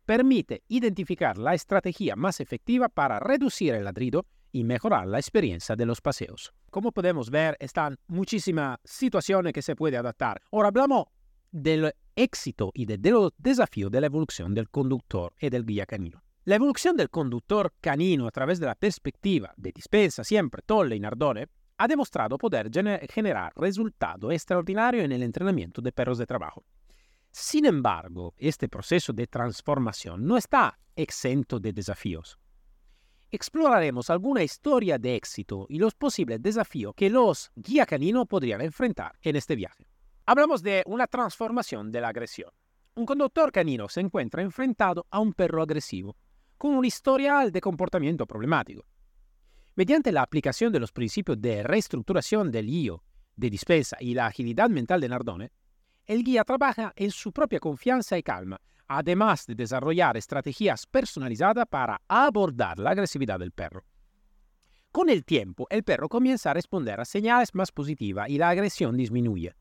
permite 0.07 0.63
identificar 0.69 1.37
la 1.37 1.55
estrategia 1.55 2.17
más 2.17 2.41
efectiva 2.41 2.89
para 2.89 3.21
reducir 3.21 3.75
el 3.75 3.85
ladrido 3.85 4.27
y 4.53 4.65
mejorar 4.65 5.07
la 5.07 5.19
experiencia 5.19 5.77
de 5.77 5.87
los 5.87 6.01
paseos. 6.01 6.53
Como 6.71 6.93
podemos 6.93 7.31
ver, 7.31 7.57
están 7.61 7.99
muchísimas 8.07 8.79
situaciones 8.85 9.53
que 9.53 9.63
se 9.63 9.77
puede 9.77 9.97
adaptar. 9.97 10.41
Ahora 10.53 10.69
hablamos 10.69 11.07
del 11.51 11.93
éxito 12.15 12.71
y 12.75 12.87
de, 12.87 12.99
los 13.11 13.33
desafíos 13.39 13.91
de 13.91 14.01
la 14.01 14.07
evolución 14.07 14.55
del 14.55 14.69
conductor 14.69 15.35
y 15.41 15.51
del 15.51 15.65
guía 15.65 15.87
canino. 15.87 16.23
La 16.49 16.55
evolución 16.55 16.97
del 16.97 17.11
conductor 17.11 17.75
canino 17.79 18.27
a 18.27 18.31
través 18.31 18.59
de 18.59 18.65
la 18.65 18.75
perspectiva 18.75 19.53
de 19.59 19.71
Dispensa, 19.71 20.25
siempre 20.25 20.63
Tolle 20.63 20.97
y 20.97 20.99
Nardone 20.99 21.47
ha 21.77 21.87
demostrado 21.87 22.39
poder 22.39 22.71
generar 23.11 23.53
resultados 23.55 24.33
extraordinarios 24.33 25.05
en 25.05 25.13
el 25.13 25.23
entrenamiento 25.25 25.83
de 25.83 25.93
perros 25.93 26.17
de 26.17 26.25
trabajo. 26.25 26.65
Sin 27.31 27.67
embargo, 27.67 28.33
este 28.39 28.67
proceso 28.67 29.13
de 29.13 29.27
transformación 29.27 30.27
no 30.27 30.39
está 30.39 30.79
exento 30.97 31.61
de 31.61 31.75
desafíos. 31.75 32.39
Exploraremos 33.31 34.09
alguna 34.09 34.43
historia 34.43 34.97
de 34.97 35.17
éxito 35.17 35.67
y 35.69 35.79
los 35.79 35.95
posibles 35.95 36.41
desafíos 36.41 36.95
que 36.97 37.11
los 37.11 37.51
guía 37.57 37.85
canino 37.85 38.25
podrían 38.25 38.63
enfrentar 38.63 39.19
en 39.21 39.37
este 39.37 39.55
viaje. 39.55 39.87
Hablamos 40.25 40.63
de 40.63 40.83
una 40.87 41.09
transformación 41.09 41.93
de 41.93 42.01
la 42.01 42.09
agresión. 42.09 42.51
Un 42.95 43.05
conductor 43.05 43.53
canino 43.53 43.87
se 43.91 44.01
encuentra 44.01 44.41
enfrentado 44.41 45.07
a 45.11 45.21
un 45.21 45.35
perro 45.35 45.63
agresivo, 45.63 46.17
con 46.59 46.75
un 46.75 46.85
historial 46.85 47.51
de 47.51 47.61
comportamiento 47.61 48.27
problemático. 48.27 48.85
Mediante 49.77 50.13
la 50.13 50.23
aplicación 50.23 50.73
de 50.73 50.81
los 50.81 50.93
principios 50.93 51.41
de 51.41 51.63
reestructuración 51.63 52.51
del 52.51 52.69
IO, 52.69 53.03
de 53.37 53.49
dispensa 53.49 53.97
y 54.01 54.13
la 54.13 54.27
agilidad 54.27 54.69
mental 54.69 55.01
de 55.01 55.09
Nardone, 55.09 55.53
el 56.05 56.25
guía 56.25 56.45
trabaja 56.45 56.93
en 56.97 57.11
su 57.11 57.33
propia 57.33 57.61
confianza 57.61 58.19
y 58.19 58.23
calma, 58.23 58.61
además 58.89 59.47
de 59.47 59.55
desarrollar 59.55 60.17
estrategias 60.17 60.87
personalizadas 60.87 61.67
para 61.67 62.01
abordar 62.09 62.79
la 62.79 62.91
agresividad 62.91 63.39
del 63.39 63.53
perro. 63.53 63.85
Con 64.91 65.09
el 65.11 65.25
tiempo, 65.25 65.67
el 65.71 65.85
perro 65.85 66.09
comienza 66.09 66.51
a 66.51 66.55
responder 66.55 67.01
a 67.01 67.05
señales 67.05 67.55
más 67.55 67.71
positivas 67.71 68.29
y 68.29 68.39
la 68.39 68.49
agresión 68.49 68.97
disminuye 68.97 69.55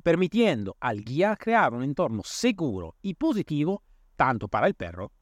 permitiendo 0.00 0.76
al 0.80 1.02
guía 1.04 1.36
crear 1.36 1.74
un 1.74 1.82
entorno 1.82 2.22
seguro 2.24 2.96
y 3.02 3.14
positivo 3.14 3.82
tanto 4.16 4.48
para 4.48 4.66
el 4.66 4.74
perro 4.74 5.12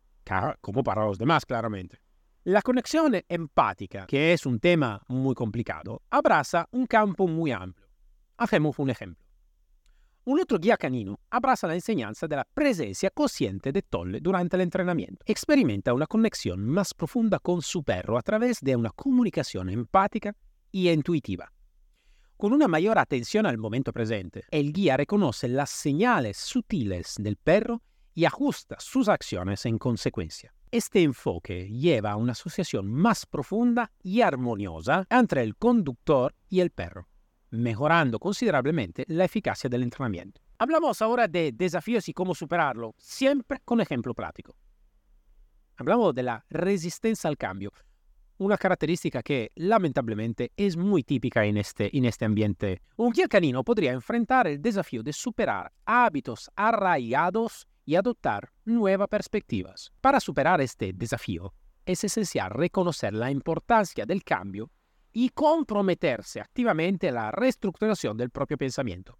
como 0.60 0.82
para 0.82 1.04
los 1.04 1.18
demás, 1.18 1.44
claramente. 1.44 1.98
La 2.44 2.62
conexión 2.62 3.14
empática, 3.28 4.06
que 4.06 4.32
es 4.32 4.46
un 4.46 4.60
tema 4.60 5.02
muy 5.08 5.34
complicado, 5.34 6.02
abraza 6.10 6.66
un 6.70 6.86
campo 6.86 7.26
muy 7.26 7.52
amplio. 7.52 7.86
Hacemos 8.38 8.78
un 8.78 8.90
ejemplo. 8.90 9.24
Un 10.24 10.40
otro 10.40 10.58
guía 10.58 10.76
canino 10.76 11.18
abraza 11.30 11.66
la 11.66 11.74
enseñanza 11.74 12.26
de 12.26 12.36
la 12.36 12.44
presencia 12.44 13.10
consciente 13.10 13.72
de 13.72 13.82
Tolle 13.82 14.20
durante 14.20 14.56
el 14.56 14.62
entrenamiento. 14.62 15.24
Experimenta 15.26 15.92
una 15.92 16.06
conexión 16.06 16.66
más 16.66 16.94
profunda 16.94 17.38
con 17.38 17.62
su 17.62 17.82
perro 17.82 18.16
a 18.16 18.22
través 18.22 18.60
de 18.60 18.76
una 18.76 18.90
comunicación 18.90 19.68
empática 19.68 20.34
y 20.70 20.88
intuitiva. 20.88 21.52
Con 22.36 22.52
una 22.52 22.68
mayor 22.68 22.98
atención 22.98 23.44
al 23.44 23.58
momento 23.58 23.92
presente, 23.92 24.44
el 24.50 24.72
guía 24.72 24.96
reconoce 24.96 25.48
las 25.48 25.68
señales 25.68 26.38
sutiles 26.38 27.16
del 27.18 27.36
perro 27.36 27.82
y 28.20 28.26
ajusta 28.26 28.76
sus 28.78 29.08
acciones 29.08 29.64
en 29.64 29.78
consecuencia. 29.78 30.52
Este 30.70 31.02
enfoque 31.02 31.70
lleva 31.70 32.10
a 32.10 32.16
una 32.16 32.32
asociación 32.32 32.86
más 32.86 33.24
profunda 33.24 33.92
y 34.02 34.20
armoniosa 34.20 35.06
entre 35.08 35.42
el 35.42 35.56
conductor 35.56 36.34
y 36.50 36.60
el 36.60 36.68
perro, 36.68 37.08
mejorando 37.48 38.18
considerablemente 38.18 39.06
la 39.08 39.24
eficacia 39.24 39.70
del 39.70 39.84
entrenamiento. 39.84 40.42
Hablamos 40.58 41.00
ahora 41.00 41.28
de 41.28 41.52
desafíos 41.52 42.10
y 42.10 42.12
cómo 42.12 42.34
superarlo, 42.34 42.94
siempre 42.98 43.60
con 43.64 43.80
ejemplo 43.80 44.12
práctico. 44.12 44.54
Hablamos 45.78 46.14
de 46.14 46.22
la 46.22 46.44
resistencia 46.50 47.28
al 47.28 47.38
cambio, 47.38 47.72
una 48.36 48.58
característica 48.58 49.22
que 49.22 49.50
lamentablemente 49.54 50.52
es 50.58 50.76
muy 50.76 51.04
típica 51.04 51.46
en 51.46 51.56
este, 51.56 51.96
en 51.96 52.04
este 52.04 52.26
ambiente. 52.26 52.82
Un 52.96 53.12
guía 53.12 53.28
canino 53.28 53.64
podría 53.64 53.92
enfrentar 53.92 54.46
el 54.46 54.60
desafío 54.60 55.02
de 55.02 55.14
superar 55.14 55.72
hábitos 55.86 56.50
arraigados 56.54 57.66
y 57.84 57.94
adoptar 57.96 58.50
nuevas 58.64 59.08
perspectivas. 59.08 59.92
Para 60.00 60.20
superar 60.20 60.60
este 60.60 60.92
desafío, 60.92 61.54
es 61.84 62.04
esencial 62.04 62.50
reconocer 62.50 63.14
la 63.14 63.30
importancia 63.30 64.06
del 64.06 64.22
cambio 64.22 64.70
y 65.12 65.30
comprometerse 65.30 66.40
activamente 66.40 67.08
a 67.08 67.12
la 67.12 67.30
reestructuración 67.32 68.16
del 68.16 68.30
propio 68.30 68.56
pensamiento. 68.56 69.18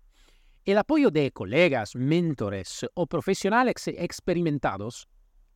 El 0.64 0.79
apoyo 0.79 1.11
de 1.11 1.33
colegas, 1.33 1.96
mentores 1.96 2.87
o 2.94 3.07
profesionales 3.07 3.88
experimentados 3.88 5.09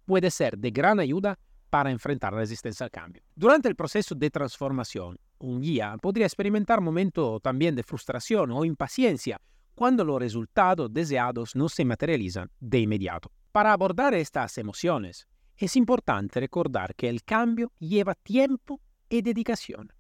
puede 0.07 0.31
ser 0.31 0.59
de 0.59 0.71
gran 0.71 0.99
ayuda 0.99 1.39
para 1.71 1.91
enfrentar 1.91 2.33
la 2.33 2.41
resistencia 2.41 2.85
al 2.85 2.91
cambio. 2.91 3.23
Durante 3.35 3.69
el 3.69 3.77
proceso 3.77 4.15
de 4.15 4.31
transformación, 4.31 5.19
un 5.39 5.61
guía 5.61 5.97
podría 6.01 6.27
experimentar 6.27 6.81
momentos 6.81 7.43
también 7.43 7.75
de 7.75 7.83
frustración 7.83 8.51
o 8.53 8.65
impaciencia 8.65 9.41
cuando 9.75 10.05
los 10.05 10.19
resultados 10.19 10.93
deseados 10.93 11.57
no 11.57 11.69
se 11.69 11.85
materializan 11.85 12.51
de 12.61 12.81
inmediato. 12.81 13.31
Para 13.53 13.73
abordar 13.73 14.15
estas 14.15 14.59
emociones, 14.59 15.27
es 15.57 15.77
importante 15.77 16.41
recordar 16.41 16.95
que 16.95 17.09
el 17.09 17.23
cambio 17.23 17.73
lleva 17.79 18.15
tiempo 18.15 18.81
y 19.09 19.23
dedicación. 19.23 19.93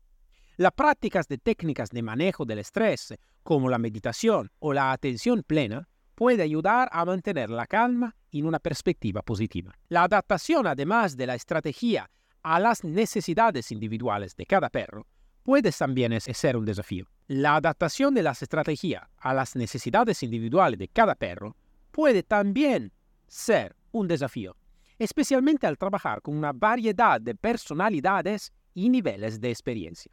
Las 0.57 0.73
prácticas 0.73 1.29
de 1.29 1.39
técnicas 1.39 1.91
de 1.91 2.03
manejo 2.03 2.45
del 2.45 2.61
estrés, 2.61 3.15
como 3.43 3.69
la 3.69 3.79
meditación 3.79 4.51
o 4.59 4.73
la 4.73 4.93
atención 4.93 5.43
plena, 5.45 5.89
puede 6.15 6.43
ayudar 6.43 6.89
a 6.93 7.05
mantener 7.05 7.51
la 7.51 7.67
calma 7.67 8.15
en 8.31 8.47
una 8.47 8.59
perspectiva 8.59 9.23
positiva. 9.23 9.77
La 9.89 10.05
adaptación, 10.05 10.67
además 10.67 11.17
de 11.17 11.27
la 11.27 11.35
estrategia 11.35 12.11
a 12.43 12.61
las 12.61 12.85
necesidades 12.85 13.73
individuales 13.73 14.37
de 14.37 14.47
cada 14.47 14.71
perro, 14.71 15.07
puede 15.45 15.71
también 15.71 16.19
ser 16.21 16.57
un 16.57 16.65
desafío. 16.65 17.07
La 17.29 17.57
adaptación 17.57 18.15
de 18.15 18.23
las 18.23 18.43
estrategias 18.43 19.05
a 19.19 19.33
las 19.33 19.55
necesidades 19.55 20.23
individuales 20.23 20.79
de 20.79 20.89
cada 20.89 21.15
perro 21.15 21.55
puede 21.93 22.23
también 22.23 22.93
ser 23.29 23.77
un 23.93 24.09
desafío, 24.09 24.57
especialmente 24.99 25.67
al 25.67 25.79
trabajar 25.79 26.21
con 26.23 26.37
una 26.37 26.53
variedad 26.53 27.21
de 27.21 27.35
personalidades 27.35 28.53
y 28.73 28.89
niveles 28.89 29.41
de 29.41 29.51
experiencia. 29.51 30.13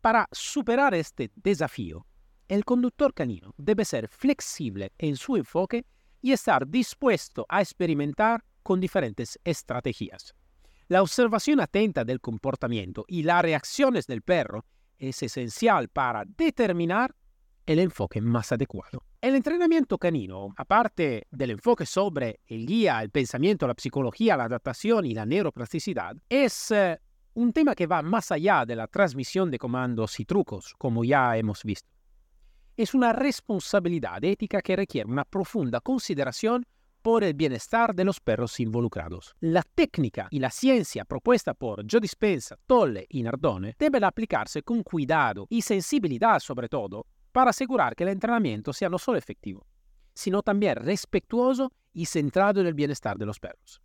Para 0.00 0.28
superar 0.30 0.94
este 0.94 1.30
desafío, 1.34 2.06
el 2.48 2.64
conductor 2.64 3.12
canino 3.14 3.54
debe 3.56 3.84
ser 3.84 4.08
flexible 4.08 4.92
en 4.98 5.16
su 5.16 5.36
enfoque 5.36 5.84
y 6.22 6.32
estar 6.32 6.66
dispuesto 6.66 7.46
a 7.48 7.60
experimentar 7.60 8.44
con 8.62 8.80
diferentes 8.80 9.38
estrategias. 9.44 10.34
La 10.90 11.02
observación 11.02 11.60
atenta 11.60 12.04
del 12.04 12.20
comportamiento 12.20 13.04
y 13.06 13.22
las 13.22 13.42
reacciones 13.42 14.08
del 14.08 14.22
perro 14.22 14.64
es 14.98 15.22
esencial 15.22 15.88
para 15.88 16.24
determinar 16.24 17.14
el 17.64 17.78
enfoque 17.78 18.20
más 18.20 18.50
adecuado. 18.50 19.04
El 19.20 19.36
entrenamiento 19.36 19.98
canino, 19.98 20.52
aparte 20.56 21.28
del 21.30 21.52
enfoque 21.52 21.86
sobre 21.86 22.40
el 22.44 22.66
guía, 22.66 23.00
el 23.02 23.10
pensamiento, 23.10 23.68
la 23.68 23.76
psicología, 23.78 24.36
la 24.36 24.46
adaptación 24.46 25.06
y 25.06 25.14
la 25.14 25.24
neuroplasticidad, 25.24 26.16
es 26.28 26.72
eh, 26.72 26.98
un 27.34 27.52
tema 27.52 27.76
que 27.76 27.86
va 27.86 28.02
más 28.02 28.32
allá 28.32 28.66
de 28.66 28.74
la 28.74 28.88
transmisión 28.88 29.48
de 29.48 29.60
comandos 29.60 30.18
y 30.18 30.24
trucos, 30.24 30.74
como 30.76 31.04
ya 31.04 31.36
hemos 31.36 31.62
visto 31.62 31.88
es 32.76 32.94
una 32.94 33.12
responsabilidad 33.12 34.24
ética 34.24 34.62
que 34.62 34.74
requiere 34.74 35.10
una 35.10 35.26
profunda 35.26 35.80
consideración 35.80 36.64
por 37.02 37.24
el 37.24 37.34
bienestar 37.34 37.94
de 37.94 38.04
los 38.04 38.20
perros 38.20 38.58
involucrados. 38.60 39.34
La 39.40 39.62
técnica 39.62 40.28
y 40.30 40.38
la 40.38 40.50
ciencia 40.50 41.04
propuesta 41.04 41.54
por 41.54 41.84
Joe 41.90 42.00
Dispensa, 42.00 42.56
Tolle 42.66 43.06
y 43.08 43.22
Nardone 43.22 43.74
deben 43.78 44.04
aplicarse 44.04 44.62
con 44.62 44.82
cuidado 44.82 45.46
y 45.48 45.62
sensibilidad 45.62 46.40
sobre 46.40 46.68
todo 46.68 47.06
para 47.32 47.50
asegurar 47.50 47.94
que 47.94 48.04
el 48.04 48.10
entrenamiento 48.10 48.72
sea 48.72 48.88
no 48.88 48.98
solo 48.98 49.18
efectivo, 49.18 49.66
sino 50.14 50.42
también 50.42 50.76
respetuoso 50.76 51.72
y 51.92 52.06
centrado 52.06 52.60
en 52.60 52.66
el 52.66 52.74
bienestar 52.74 53.16
de 53.16 53.26
los 53.26 53.38
perros. 53.38 53.80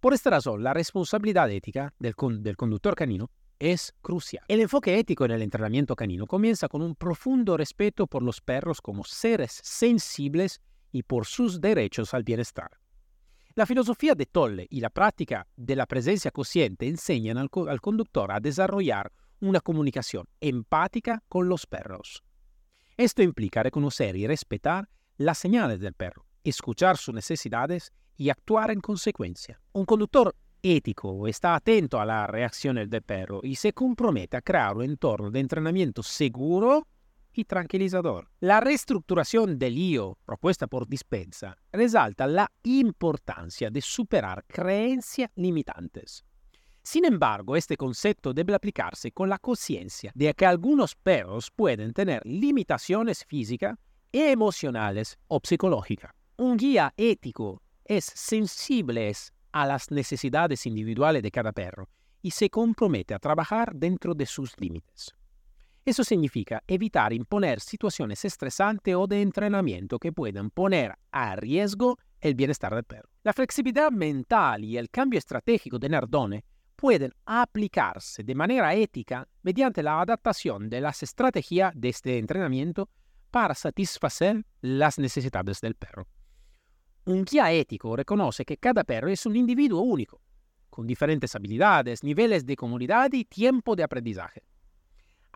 Por 0.00 0.12
esta 0.12 0.30
razón, 0.30 0.62
la 0.62 0.74
responsabilidad 0.74 1.50
ética 1.50 1.94
del, 1.98 2.14
del 2.42 2.56
conductor 2.56 2.94
canino 2.94 3.30
es 3.58 3.94
crucial. 4.02 4.44
El 4.48 4.60
enfoque 4.60 4.98
ético 4.98 5.24
en 5.24 5.30
el 5.30 5.42
entrenamiento 5.42 5.96
canino 5.96 6.26
comienza 6.26 6.68
con 6.68 6.82
un 6.82 6.94
profundo 6.94 7.56
respeto 7.56 8.06
por 8.06 8.22
los 8.22 8.40
perros 8.40 8.80
como 8.80 9.04
seres 9.04 9.60
sensibles 9.62 10.60
y 10.94 11.02
por 11.02 11.26
sus 11.26 11.60
derechos 11.60 12.14
al 12.14 12.22
bienestar. 12.22 12.70
La 13.56 13.66
filosofía 13.66 14.14
de 14.14 14.26
Tolle 14.26 14.68
y 14.70 14.80
la 14.80 14.90
práctica 14.90 15.44
de 15.56 15.74
la 15.74 15.86
presencia 15.86 16.30
consciente 16.30 16.86
enseñan 16.86 17.36
al, 17.36 17.50
al 17.68 17.80
conductor 17.80 18.30
a 18.30 18.38
desarrollar 18.38 19.12
una 19.40 19.60
comunicación 19.60 20.28
empática 20.40 21.20
con 21.28 21.48
los 21.48 21.66
perros. 21.66 22.22
Esto 22.96 23.22
implica 23.22 23.64
reconocer 23.64 24.14
y 24.14 24.28
respetar 24.28 24.88
las 25.16 25.38
señales 25.38 25.80
del 25.80 25.94
perro, 25.94 26.26
escuchar 26.44 26.96
sus 26.96 27.12
necesidades 27.12 27.92
y 28.16 28.30
actuar 28.30 28.70
en 28.70 28.80
consecuencia. 28.80 29.60
Un 29.72 29.86
conductor 29.86 30.36
ético, 30.62 31.26
está 31.26 31.56
atento 31.56 32.00
a 32.00 32.06
las 32.06 32.30
reacciones 32.30 32.88
del 32.88 33.02
perro 33.02 33.40
y 33.42 33.56
se 33.56 33.72
compromete 33.72 34.36
a 34.36 34.42
crear 34.42 34.76
un 34.76 34.84
entorno 34.84 35.32
de 35.32 35.40
entrenamiento 35.40 36.04
seguro 36.04 36.86
y 37.34 37.44
tranquilizador. 37.44 38.30
La 38.40 38.60
reestructuración 38.60 39.58
del 39.58 39.76
IO 39.76 40.18
propuesta 40.24 40.66
por 40.66 40.88
Dispensa 40.88 41.56
resalta 41.72 42.26
la 42.26 42.50
importancia 42.62 43.70
de 43.70 43.80
superar 43.80 44.44
creencias 44.46 45.30
limitantes. 45.36 46.24
Sin 46.82 47.06
embargo, 47.06 47.56
este 47.56 47.76
concepto 47.76 48.34
debe 48.34 48.54
aplicarse 48.54 49.10
con 49.12 49.28
la 49.28 49.38
conciencia 49.38 50.12
de 50.14 50.34
que 50.34 50.44
algunos 50.44 50.94
perros 50.94 51.50
pueden 51.50 51.94
tener 51.94 52.20
limitaciones 52.26 53.24
físicas, 53.24 53.78
emocionales 54.12 55.18
o 55.28 55.40
psicológicas. 55.42 56.12
Un 56.36 56.58
guía 56.58 56.92
ético 56.96 57.62
es 57.84 58.04
sensible 58.04 59.12
a 59.52 59.66
las 59.66 59.90
necesidades 59.90 60.66
individuales 60.66 61.22
de 61.22 61.30
cada 61.30 61.52
perro 61.52 61.88
y 62.20 62.30
se 62.32 62.50
compromete 62.50 63.14
a 63.14 63.18
trabajar 63.18 63.74
dentro 63.74 64.14
de 64.14 64.26
sus 64.26 64.58
límites. 64.60 65.14
Eso 65.84 66.02
significa 66.02 66.62
evitar 66.66 67.12
imponer 67.12 67.60
situaciones 67.60 68.24
estresantes 68.24 68.94
o 68.94 69.06
de 69.06 69.20
entrenamiento 69.20 69.98
que 69.98 70.12
puedan 70.12 70.48
poner 70.48 70.94
a 71.12 71.36
riesgo 71.36 71.98
el 72.22 72.34
bienestar 72.34 72.74
del 72.74 72.84
perro. 72.84 73.10
La 73.22 73.34
flexibilidad 73.34 73.90
mental 73.90 74.64
y 74.64 74.78
el 74.78 74.88
cambio 74.88 75.18
estratégico 75.18 75.78
de 75.78 75.90
Nardone 75.90 76.44
pueden 76.74 77.12
aplicarse 77.26 78.22
de 78.22 78.34
manera 78.34 78.74
ética 78.74 79.28
mediante 79.42 79.82
la 79.82 80.00
adaptación 80.00 80.70
de 80.70 80.80
las 80.80 81.02
estrategias 81.02 81.72
de 81.76 81.90
este 81.90 82.18
entrenamiento 82.18 82.88
para 83.30 83.54
satisfacer 83.54 84.42
las 84.62 84.98
necesidades 84.98 85.60
del 85.60 85.74
perro. 85.74 86.08
Un 87.04 87.26
guía 87.26 87.52
ético 87.52 87.94
reconoce 87.94 88.46
que 88.46 88.56
cada 88.56 88.84
perro 88.84 89.08
es 89.08 89.26
un 89.26 89.36
individuo 89.36 89.82
único, 89.82 90.22
con 90.70 90.86
diferentes 90.86 91.34
habilidades, 91.34 92.02
niveles 92.02 92.46
de 92.46 92.56
comunidad 92.56 93.12
y 93.12 93.26
tiempo 93.26 93.76
de 93.76 93.82
aprendizaje. 93.82 94.42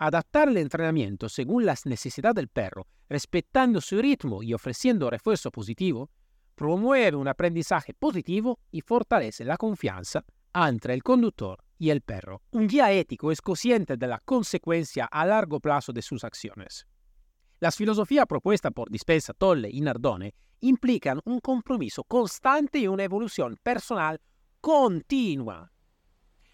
Adaptar 0.00 0.48
el 0.48 0.58
entrenamiento 0.58 1.28
según 1.28 1.66
las 1.66 1.84
necesidades 1.84 2.36
del 2.36 2.46
perro, 2.46 2.86
respetando 3.08 3.80
su 3.80 4.00
ritmo 4.00 4.44
y 4.44 4.54
ofreciendo 4.54 5.10
refuerzo 5.10 5.50
positivo, 5.50 6.08
promueve 6.54 7.16
un 7.16 7.26
aprendizaje 7.26 7.94
positivo 7.94 8.60
y 8.70 8.80
fortalece 8.80 9.44
la 9.44 9.56
confianza 9.56 10.24
entre 10.54 10.94
el 10.94 11.02
conductor 11.02 11.64
y 11.78 11.90
el 11.90 12.02
perro. 12.02 12.42
Un 12.52 12.68
guía 12.68 12.92
ético 12.92 13.32
es 13.32 13.40
consciente 13.40 13.96
de 13.96 14.06
la 14.06 14.20
consecuencia 14.20 15.04
a 15.06 15.26
largo 15.26 15.58
plazo 15.58 15.92
de 15.92 16.02
sus 16.02 16.22
acciones. 16.22 16.86
Las 17.58 17.74
filosofías 17.74 18.26
propuestas 18.26 18.70
por 18.72 18.90
Dispensa, 18.90 19.34
Tolle 19.34 19.68
y 19.68 19.80
Nardone 19.80 20.32
implican 20.60 21.20
un 21.24 21.40
compromiso 21.40 22.04
constante 22.04 22.78
y 22.78 22.86
una 22.86 23.02
evolución 23.02 23.58
personal 23.64 24.20
continua. 24.60 25.72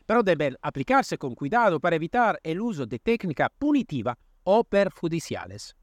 Pero 0.07 0.23
deben 0.23 0.57
aplicarse 0.63 1.19
con 1.19 1.35
cuidado 1.35 1.81
para 1.81 1.97
evitar 1.97 2.39
el 2.43 2.61
uso 2.61 2.87
de 2.87 2.99
técnica 2.99 3.49
punitiva 3.49 4.19
o 4.45 4.65
perjudiciales. 4.65 5.77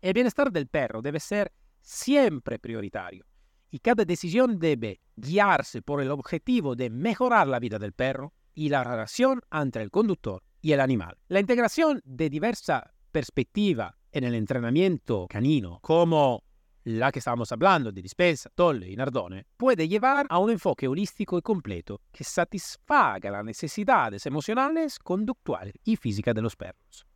El 0.00 0.12
bienestar 0.12 0.52
del 0.52 0.68
perro 0.68 1.02
debe 1.02 1.20
ser 1.20 1.52
siempre 1.80 2.58
prioritario 2.58 3.24
y 3.70 3.78
cada 3.80 4.04
decisión 4.04 4.58
debe 4.58 5.00
guiarse 5.16 5.82
por 5.82 6.00
el 6.00 6.10
objetivo 6.10 6.76
de 6.76 6.90
mejorar 6.90 7.48
la 7.48 7.58
vida 7.58 7.78
del 7.78 7.92
perro 7.92 8.32
y 8.54 8.68
la 8.68 8.84
relación 8.84 9.40
entre 9.52 9.82
el 9.82 9.90
conductor 9.90 10.42
y 10.60 10.72
el 10.72 10.80
animal. 10.80 11.16
La 11.28 11.40
integración 11.40 12.00
de 12.04 12.30
diversa 12.30 12.92
perspectiva 13.12 13.96
en 14.12 14.24
el 14.24 14.34
entrenamiento 14.34 15.26
canino, 15.28 15.78
como 15.82 16.44
la 16.88 17.12
que 17.12 17.18
estamos 17.18 17.52
hablando 17.52 17.92
de 17.92 18.00
dispensa, 18.00 18.48
tolle 18.54 18.90
y 18.90 18.96
nardone, 18.96 19.44
puede 19.58 19.86
llevar 19.86 20.26
a 20.30 20.38
un 20.38 20.50
enfoque 20.50 20.88
holístico 20.88 21.36
y 21.36 21.42
completo 21.42 22.00
que 22.10 22.24
satisfaga 22.24 23.30
las 23.30 23.44
necesidades 23.44 24.24
emocionales, 24.24 24.98
conductuales 24.98 25.74
y 25.84 25.96
físicas 25.96 26.34
de 26.34 26.40
los 26.40 26.56
perros. 26.56 27.06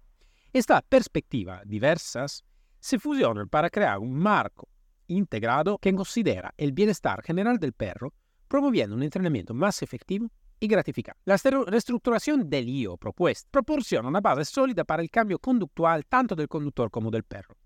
Estas 0.52 0.82
perspectivas 0.82 1.62
diversas 1.64 2.44
se 2.78 2.98
fusionan 2.98 3.48
para 3.48 3.70
crear 3.70 3.98
un 3.98 4.14
marco 4.14 4.68
integrado 5.06 5.78
que 5.78 5.94
considera 5.94 6.52
el 6.58 6.72
bienestar 6.72 7.22
general 7.22 7.58
del 7.58 7.72
perro, 7.72 8.12
promoviendo 8.48 8.94
un 8.94 9.02
entrenamiento 9.02 9.54
más 9.54 9.82
efectivo 9.82 10.28
y 10.60 10.68
gratificante. 10.68 11.20
La 11.24 11.38
reestructuración 11.38 12.50
del 12.50 12.68
IO 12.68 12.98
propuesta 12.98 13.48
proporciona 13.50 14.08
una 14.08 14.20
base 14.20 14.44
sólida 14.44 14.84
para 14.84 15.00
el 15.00 15.10
cambio 15.10 15.38
conductual 15.38 16.04
tanto 16.04 16.34
del 16.34 16.48
conductor 16.48 16.90
como 16.90 17.10
del 17.10 17.24
perro. 17.24 17.56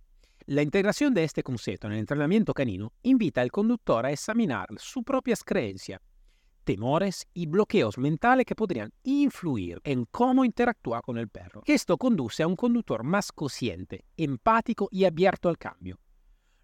La 0.48 0.62
integración 0.62 1.12
de 1.12 1.24
este 1.24 1.42
concepto 1.42 1.88
en 1.88 1.94
el 1.94 1.98
entrenamiento 1.98 2.54
canino 2.54 2.92
invita 3.02 3.40
al 3.40 3.50
conductor 3.50 4.06
a 4.06 4.12
examinar 4.12 4.68
sus 4.76 5.02
propias 5.02 5.42
creencias, 5.42 6.00
temores 6.62 7.26
y 7.34 7.46
bloqueos 7.46 7.98
mentales 7.98 8.46
que 8.46 8.54
podrían 8.54 8.92
influir 9.02 9.80
en 9.82 10.04
cómo 10.04 10.44
interactúa 10.44 11.02
con 11.02 11.18
el 11.18 11.28
perro. 11.28 11.62
Esto 11.66 11.98
conduce 11.98 12.44
a 12.44 12.46
un 12.46 12.54
conductor 12.54 13.02
más 13.02 13.32
consciente, 13.32 14.04
empático 14.16 14.88
y 14.92 15.04
abierto 15.04 15.48
al 15.48 15.58
cambio, 15.58 15.98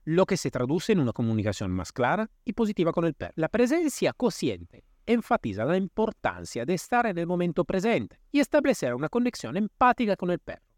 lo 0.05 0.27
que 0.27 0.37
se 0.37 0.53
traduce 0.53 0.93
en 0.93 1.01
una 1.01 1.13
comunicación 1.13 1.73
más 1.73 1.91
clara 1.91 2.31
y 2.45 2.53
positiva 2.53 2.93
con 2.93 3.05
el 3.05 3.15
perro. 3.15 3.33
La 3.35 3.49
presencia 3.49 4.13
consciente 4.13 4.85
enfatiza 5.07 5.65
la 5.65 5.77
importancia 5.77 6.65
de 6.65 6.75
estar 6.75 7.07
en 7.07 7.19
el 7.19 7.27
momento 7.27 7.65
presente 7.65 8.21
y 8.31 8.39
establecer 8.39 8.95
una 8.95 9.09
conexión 9.09 9.57
empática 9.57 10.15
con 10.15 10.31
el 10.31 10.39
perro. 10.39 10.72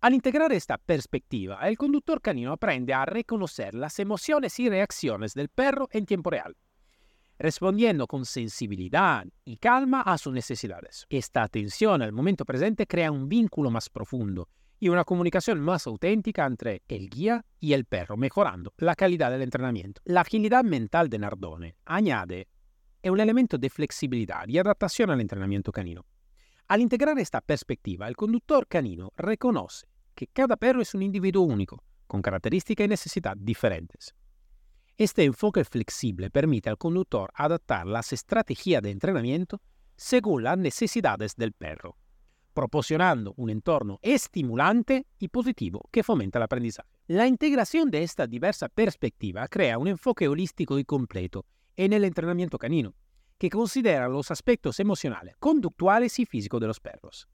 Al 0.00 0.14
integrar 0.14 0.52
esta 0.52 0.78
perspectiva, 0.78 1.66
el 1.66 1.78
conductor 1.78 2.20
canino 2.20 2.52
aprende 2.52 2.92
a 2.92 3.06
reconocer 3.06 3.74
las 3.74 3.98
emociones 3.98 4.58
y 4.60 4.68
reacciones 4.68 5.32
del 5.34 5.48
perro 5.48 5.88
en 5.90 6.04
tiempo 6.04 6.30
real, 6.30 6.54
respondiendo 7.38 8.06
con 8.06 8.24
sensibilidad 8.26 9.26
y 9.44 9.56
calma 9.56 10.02
a 10.02 10.18
sus 10.18 10.32
necesidades. 10.32 11.06
Esta 11.08 11.42
atención 11.42 12.02
al 12.02 12.12
momento 12.12 12.44
presente 12.44 12.86
crea 12.86 13.10
un 13.10 13.28
vínculo 13.28 13.70
más 13.70 13.88
profundo 13.88 14.48
y 14.78 14.90
una 14.90 15.04
comunicación 15.04 15.60
más 15.60 15.86
auténtica 15.86 16.44
entre 16.44 16.82
el 16.88 17.08
guía 17.08 17.44
y 17.58 17.72
el 17.72 17.86
perro, 17.86 18.18
mejorando 18.18 18.74
la 18.76 18.94
calidad 18.94 19.30
del 19.30 19.42
entrenamiento. 19.42 20.02
La 20.04 20.20
agilidad 20.20 20.62
mental 20.62 21.08
de 21.08 21.18
Nardone 21.18 21.76
añade 21.86 22.48
un 23.10 23.20
elemento 23.20 23.56
de 23.56 23.70
flexibilidad 23.70 24.46
y 24.48 24.58
adaptación 24.58 25.10
al 25.10 25.20
entrenamiento 25.20 25.72
canino. 25.72 26.04
Al 26.68 26.80
integrar 26.80 27.16
esta 27.20 27.40
perspectiva, 27.40 28.08
el 28.08 28.16
conductor 28.16 28.66
canino 28.66 29.12
reconoce 29.16 29.86
que 30.16 30.26
cada 30.26 30.56
perro 30.56 30.82
es 30.82 30.94
un 30.94 31.02
individuo 31.02 31.44
único, 31.44 31.84
con 32.08 32.20
características 32.20 32.86
y 32.86 32.88
necesidades 32.88 33.44
diferentes. 33.44 34.14
Este 34.98 35.22
enfoque 35.22 35.64
flexible 35.64 36.28
permite 36.28 36.68
al 36.68 36.76
conductor 36.76 37.30
adaptar 37.34 37.86
las 37.86 38.12
estrategias 38.12 38.82
de 38.82 38.90
entrenamiento 38.90 39.60
según 39.94 40.42
las 40.42 40.58
necesidades 40.58 41.36
del 41.36 41.52
perro, 41.52 41.98
proporcionando 42.52 43.32
un 43.36 43.50
entorno 43.50 44.00
estimulante 44.02 45.06
y 45.20 45.28
positivo 45.28 45.88
que 45.92 46.02
fomenta 46.02 46.40
el 46.40 46.44
aprendizaje. 46.44 46.88
La 47.06 47.28
integración 47.28 47.92
de 47.92 48.02
esta 48.02 48.26
diversa 48.26 48.68
perspectiva 48.68 49.46
crea 49.46 49.78
un 49.78 49.86
enfoque 49.86 50.26
holístico 50.26 50.80
y 50.80 50.84
completo 50.84 51.46
en 51.76 51.92
el 51.92 52.02
entrenamiento 52.02 52.58
canino, 52.58 52.94
que 53.38 53.50
considera 53.50 54.08
los 54.08 54.30
aspectos 54.30 54.80
emocionales, 54.80 55.36
conductuales 55.38 56.18
y 56.18 56.26
físicos 56.26 56.60
de 56.60 56.66
los 56.66 56.80
perros. 56.80 57.28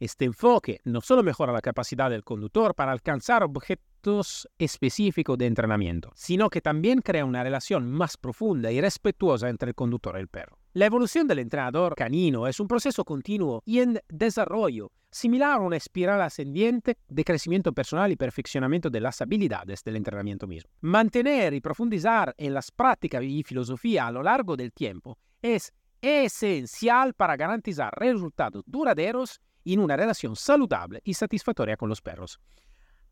Este 0.00 0.24
enfoque 0.24 0.80
no 0.84 1.00
solo 1.00 1.22
mejora 1.22 1.52
la 1.52 1.60
capacidad 1.60 2.10
del 2.10 2.24
conductor 2.24 2.74
para 2.74 2.90
alcanzar 2.90 3.44
objetos 3.44 4.48
específicos 4.58 5.38
de 5.38 5.46
entrenamiento, 5.46 6.10
sino 6.16 6.50
que 6.50 6.60
también 6.60 7.00
crea 7.02 7.24
una 7.24 7.44
relación 7.44 7.88
más 7.88 8.16
profunda 8.16 8.72
y 8.72 8.80
respetuosa 8.80 9.48
entre 9.48 9.68
el 9.68 9.74
conductor 9.76 10.16
y 10.16 10.20
el 10.20 10.28
perro. 10.28 10.58
La 10.74 10.86
evolución 10.86 11.28
del 11.28 11.40
entrenador 11.40 11.94
canino 11.94 12.46
es 12.46 12.58
un 12.58 12.66
proceso 12.66 13.04
continuo 13.04 13.62
y 13.66 13.80
en 13.80 14.00
desarrollo, 14.08 14.90
similar 15.10 15.52
a 15.52 15.58
una 15.58 15.76
espiral 15.76 16.22
ascendiente 16.22 16.96
de 17.08 17.24
crecimiento 17.24 17.74
personal 17.74 18.10
y 18.10 18.16
perfeccionamiento 18.16 18.88
de 18.88 19.02
las 19.02 19.20
habilidades 19.20 19.84
del 19.84 19.96
entrenamiento 19.96 20.46
mismo. 20.46 20.70
Mantener 20.80 21.52
y 21.52 21.60
profundizar 21.60 22.34
en 22.38 22.54
las 22.54 22.70
prácticas 22.70 23.22
y 23.22 23.42
filosofía 23.42 24.06
a 24.06 24.12
lo 24.12 24.22
largo 24.22 24.56
del 24.56 24.72
tiempo 24.72 25.18
es 25.42 25.74
esencial 26.00 27.12
para 27.12 27.36
garantizar 27.36 27.92
resultados 27.94 28.62
duraderos 28.66 29.42
en 29.66 29.78
una 29.78 29.94
relación 29.94 30.36
saludable 30.36 31.02
y 31.04 31.12
satisfactoria 31.12 31.76
con 31.76 31.90
los 31.90 32.00
perros. 32.00 32.40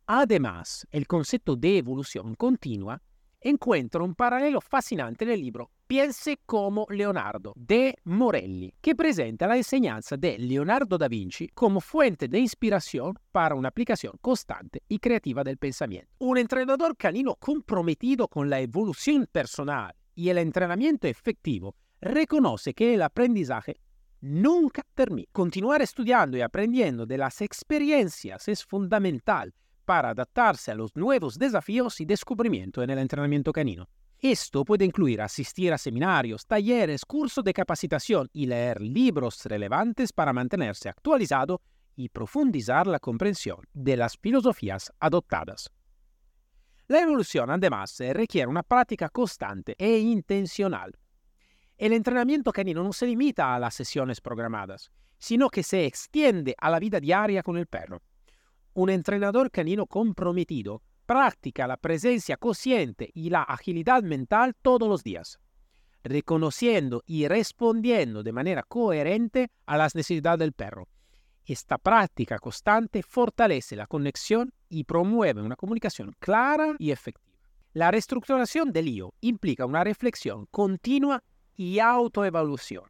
Además, 0.07 0.87
el 0.91 1.07
concepto 1.07 1.57
de 1.57 1.77
evolución 1.77 2.35
continua 2.37 3.03
encuentra 3.41 4.03
un 4.03 4.15
paralelo 4.15 4.61
fascinante 4.61 5.25
en 5.25 5.31
el 5.31 5.41
libro 5.41 5.71
Piense 5.87 6.39
como 6.47 6.87
Leonardo 6.89 7.53
de 7.57 7.97
Morelli, 8.05 8.73
que 8.81 8.95
presenta 8.95 9.49
la 9.49 9.57
enseñanza 9.57 10.17
de 10.17 10.39
Leonardo 10.39 10.97
da 10.97 11.09
Vinci 11.09 11.49
como 11.49 11.81
fuente 11.81 12.29
de 12.29 12.39
inspiración 12.39 13.19
para 13.33 13.57
una 13.57 13.71
aplicación 13.71 14.13
constante 14.21 14.83
y 14.89 15.01
creativa 15.01 15.43
del 15.43 15.57
pensamiento. 15.57 16.13
Un 16.19 16.39
entrenador 16.39 16.97
canino 16.97 17.35
comprometido 17.35 18.29
con 18.29 18.49
la 18.49 18.61
evolución 18.61 19.27
personal 19.33 19.93
y 20.15 20.29
el 20.29 20.39
entrenamiento 20.39 21.09
efectivo 21.09 21.75
reconoce 22.01 22.73
que 22.73 22.95
el 22.95 23.03
aprendizaje 23.03 23.81
nunca 24.21 24.85
termina. 24.95 25.29
Continuar 25.33 25.83
estudiando 25.83 26.37
y 26.37 26.43
aprendiendo 26.43 27.07
de 27.07 27.19
las 27.19 27.41
experiencias 27.41 28.49
es 28.49 28.65
fundamental 28.65 29.55
para 29.81 30.11
adaptarse 30.11 30.71
a 30.71 30.75
los 30.75 30.95
nuevos 30.97 31.39
desafíos 31.39 32.01
y 32.01 32.05
descubrimiento 32.05 32.83
en 32.83 32.91
el 32.91 32.99
entrenamiento 32.99 33.53
canino. 33.53 33.89
Esto 34.19 34.65
puede 34.65 34.85
incluir 34.85 35.23
asistir 35.23 35.73
a 35.73 35.79
seminarios, 35.79 36.47
talleres, 36.47 37.05
cursos 37.05 37.43
de 37.43 37.55
capacitación 37.55 38.29
y 38.33 38.47
leer 38.47 38.81
libros 38.81 39.45
relevantes 39.47 40.13
para 40.13 40.33
mantenerse 40.33 40.89
actualizado 40.89 41.63
y 41.97 42.09
profundizar 42.09 42.87
la 42.87 42.99
comprensión 42.99 43.61
de 43.73 43.97
las 43.97 44.17
filosofías 44.17 44.93
adoptadas. 45.01 45.71
La 46.87 47.01
evolución, 47.01 47.51
además, 47.51 47.97
requiere 47.99 48.49
una 48.49 48.63
práctica 48.63 49.09
constante 49.09 49.75
e 49.79 49.99
intencional 49.99 50.93
el 51.81 51.95
entrenamiento 51.95 52.53
canino 52.53 52.85
no 52.85 52.93
se 52.93 53.07
limita 53.07 53.55
a 53.55 53.59
las 53.59 53.73
sesiones 53.73 54.21
programadas, 54.21 54.93
sino 55.17 55.49
que 55.49 55.63
se 55.63 55.87
extiende 55.87 56.55
a 56.59 56.69
la 56.69 56.79
vida 56.79 57.01
diaria 57.01 57.43
con 57.43 57.57
el 57.57 57.67
perro. 57.67 58.03
Un 58.73 58.91
entrenador 58.91 59.51
canino 59.51 59.87
comprometido 59.87 60.83
practica 61.07 61.67
la 61.67 61.77
presencia 61.77 62.37
consciente 62.37 63.11
y 63.15 63.31
la 63.31 63.43
agilidad 63.43 64.03
mental 64.03 64.55
todos 64.63 64.89
los 64.89 65.03
días, 65.03 65.41
reconociendo 66.05 67.03
y 67.05 67.27
respondiendo 67.27 68.23
de 68.23 68.33
manera 68.33 68.63
coherente 68.63 69.51
a 69.67 69.77
las 69.77 69.97
necesidades 69.97 70.39
del 70.39 70.53
perro. 70.53 70.87
Esta 71.45 71.79
práctica 71.79 72.39
constante 72.39 73.03
fortalece 73.03 73.75
la 73.75 73.89
conexión 73.89 74.53
y 74.69 74.85
promueve 74.85 75.43
una 75.43 75.57
comunicación 75.57 76.15
clara 76.21 76.77
y 76.79 76.93
efectiva. 76.93 77.35
La 77.73 77.91
reestructuración 77.91 78.73
del 78.73 78.89
IO 78.89 79.15
implica 79.21 79.67
una 79.67 79.83
reflexión 79.83 80.47
continua 80.47 81.25
y 81.57 81.81
autoevaluación. 81.81 82.85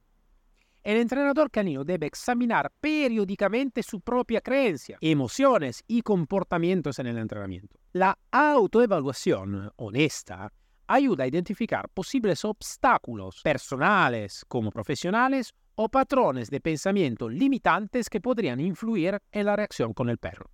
El 0.82 0.96
entrenador 0.96 1.50
canino 1.50 1.84
debe 1.84 2.06
examinar 2.06 2.72
periódicamente 2.80 3.82
su 3.82 4.00
propia 4.00 4.40
creencia, 4.40 4.96
emociones 5.02 5.84
y 5.86 6.00
comportamientos 6.00 6.98
en 6.98 7.06
el 7.06 7.18
entrenamiento. 7.18 7.78
La 7.92 8.18
autoevaluación 8.30 9.70
honesta 9.76 10.50
ayuda 10.86 11.24
a 11.24 11.26
identificar 11.26 11.88
posibles 11.90 12.46
obstáculos 12.46 13.42
personales 13.42 14.42
como 14.48 14.70
profesionales 14.70 15.52
o 15.74 15.90
patrones 15.90 16.48
de 16.48 16.60
pensamiento 16.60 17.28
limitantes 17.28 18.08
que 18.08 18.20
podrían 18.20 18.58
influir 18.58 19.18
en 19.32 19.46
la 19.46 19.56
reacción 19.56 19.92
con 19.92 20.08
el 20.08 20.16
perro. 20.16 20.50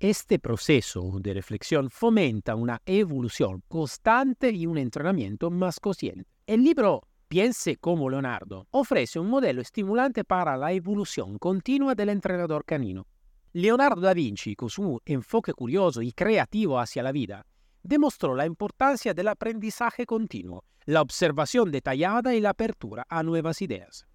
Este 0.00 0.38
proceso 0.38 1.18
de 1.20 1.34
reflexión 1.34 1.90
fomenta 1.90 2.56
una 2.56 2.80
evolución 2.86 3.62
constante 3.68 4.50
y 4.50 4.66
un 4.66 4.78
entrenamiento 4.78 5.50
más 5.50 5.78
consciente. 5.78 6.24
El 6.46 6.64
libro 6.64 7.06
Piense 7.32 7.78
como 7.78 8.10
Leonardo 8.10 8.66
ofrece 8.72 9.18
un 9.18 9.30
modelo 9.30 9.62
estimulante 9.62 10.22
para 10.22 10.54
la 10.58 10.70
evolución 10.72 11.38
continua 11.38 11.94
del 11.94 12.10
entrenador 12.10 12.62
canino. 12.62 13.06
Leonardo 13.54 14.02
da 14.02 14.12
Vinci, 14.12 14.54
con 14.54 14.68
su 14.68 15.00
enfoque 15.06 15.54
curioso 15.54 16.02
y 16.02 16.12
creativo 16.12 16.78
hacia 16.78 17.02
la 17.02 17.10
vida, 17.10 17.46
demostró 17.82 18.34
la 18.34 18.44
importancia 18.44 19.14
del 19.14 19.28
aprendizaje 19.28 20.04
continuo, 20.04 20.66
la 20.84 21.00
observación 21.00 21.70
detallada 21.70 22.34
y 22.34 22.40
la 22.42 22.50
apertura 22.50 23.06
a 23.08 23.22
nuevas 23.22 23.62
ideas. 23.62 24.06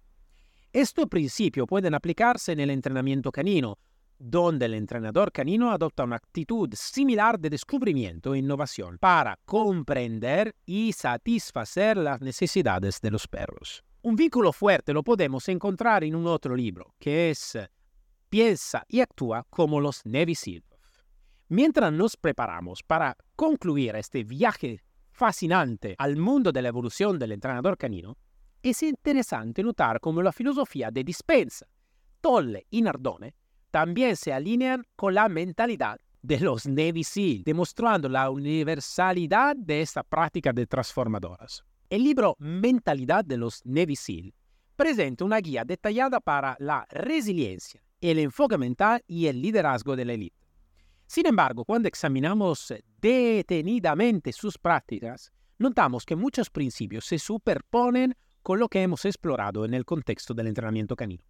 Este 0.72 1.08
principio 1.08 1.66
pueden 1.66 1.96
aplicarse 1.96 2.52
en 2.52 2.70
entrenamiento 2.70 3.32
canino, 3.32 3.78
donde 4.18 4.66
el 4.66 4.74
entrenador 4.74 5.30
canino 5.30 5.70
adopta 5.70 6.04
una 6.04 6.16
actitud 6.16 6.68
similar 6.74 7.38
de 7.38 7.50
descubrimiento 7.50 8.34
e 8.34 8.38
innovación 8.38 8.98
para 8.98 9.38
comprender 9.44 10.54
y 10.66 10.92
satisfacer 10.92 11.96
las 11.96 12.20
necesidades 12.20 13.00
de 13.00 13.10
los 13.10 13.28
perros. 13.28 13.84
Un 14.02 14.16
vínculo 14.16 14.52
fuerte 14.52 14.92
lo 14.92 15.02
podemos 15.02 15.48
encontrar 15.48 16.04
en 16.04 16.14
un 16.14 16.26
otro 16.26 16.54
libro, 16.56 16.94
que 16.98 17.30
es 17.30 17.58
Piensa 18.28 18.84
y 18.88 19.00
actúa 19.00 19.46
como 19.48 19.80
los 19.80 20.04
Navy 20.04 20.34
Seals. 20.34 20.64
Mientras 21.48 21.92
nos 21.92 22.16
preparamos 22.16 22.82
para 22.82 23.16
concluir 23.34 23.96
este 23.96 24.22
viaje 24.22 24.82
fascinante 25.12 25.94
al 25.98 26.16
mundo 26.16 26.52
de 26.52 26.60
la 26.60 26.68
evolución 26.68 27.18
del 27.18 27.32
entrenador 27.32 27.78
canino, 27.78 28.18
es 28.62 28.82
interesante 28.82 29.62
notar 29.62 29.98
cómo 30.00 30.22
la 30.22 30.32
filosofía 30.32 30.90
de 30.90 31.04
Dispensa, 31.04 31.66
Tolle 32.20 32.66
y 32.70 32.82
Nardone 32.82 33.34
también 33.70 34.16
se 34.16 34.32
alinean 34.32 34.84
con 34.96 35.14
la 35.14 35.28
mentalidad 35.28 36.00
de 36.22 36.40
los 36.40 36.66
Navy 36.66 37.04
SEAL, 37.04 37.42
demostrando 37.44 38.08
la 38.08 38.30
universalidad 38.30 39.56
de 39.56 39.82
esta 39.82 40.02
práctica 40.02 40.52
de 40.52 40.66
transformadoras. 40.66 41.64
El 41.90 42.04
libro 42.04 42.36
Mentalidad 42.38 43.24
de 43.24 43.36
los 43.36 43.64
Navy 43.64 43.96
SEAL 43.96 44.34
presenta 44.76 45.24
una 45.24 45.38
guía 45.38 45.64
detallada 45.64 46.20
para 46.20 46.56
la 46.60 46.86
resiliencia, 46.90 47.82
el 48.00 48.18
enfoque 48.18 48.58
mental 48.58 49.02
y 49.06 49.26
el 49.26 49.40
liderazgo 49.40 49.96
de 49.96 50.04
la 50.04 50.12
élite. 50.12 50.36
Sin 51.06 51.26
embargo, 51.26 51.64
cuando 51.64 51.88
examinamos 51.88 52.74
detenidamente 53.00 54.32
sus 54.32 54.58
prácticas, 54.58 55.32
notamos 55.58 56.04
que 56.04 56.14
muchos 56.14 56.50
principios 56.50 57.06
se 57.06 57.18
superponen 57.18 58.14
con 58.42 58.58
lo 58.58 58.68
que 58.68 58.82
hemos 58.82 59.04
explorado 59.04 59.64
en 59.64 59.74
el 59.74 59.84
contexto 59.84 60.34
del 60.34 60.48
entrenamiento 60.48 60.94
canino. 60.94 61.24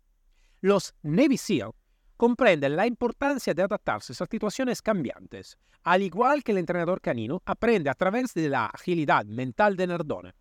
Los 0.61 0.95
Navy 1.03 1.37
SEAL 1.37 1.71
comprenden 2.19 2.75
la 2.75 2.87
importancia 2.87 3.55
de 3.55 3.63
adaptarse 3.63 4.13
a 4.13 4.27
situaciones 4.27 4.83
cambiantes, 4.83 5.57
al 5.85 6.03
igual 6.03 6.43
que 6.43 6.51
el 6.51 6.59
entrenador 6.59 7.01
canino 7.01 7.41
aprende 7.47 7.89
a 7.89 7.95
través 7.95 8.35
de 8.35 8.49
la 8.49 8.67
agilidad 8.67 9.25
mental 9.25 9.77
de 9.77 9.87
Nardone. 9.87 10.35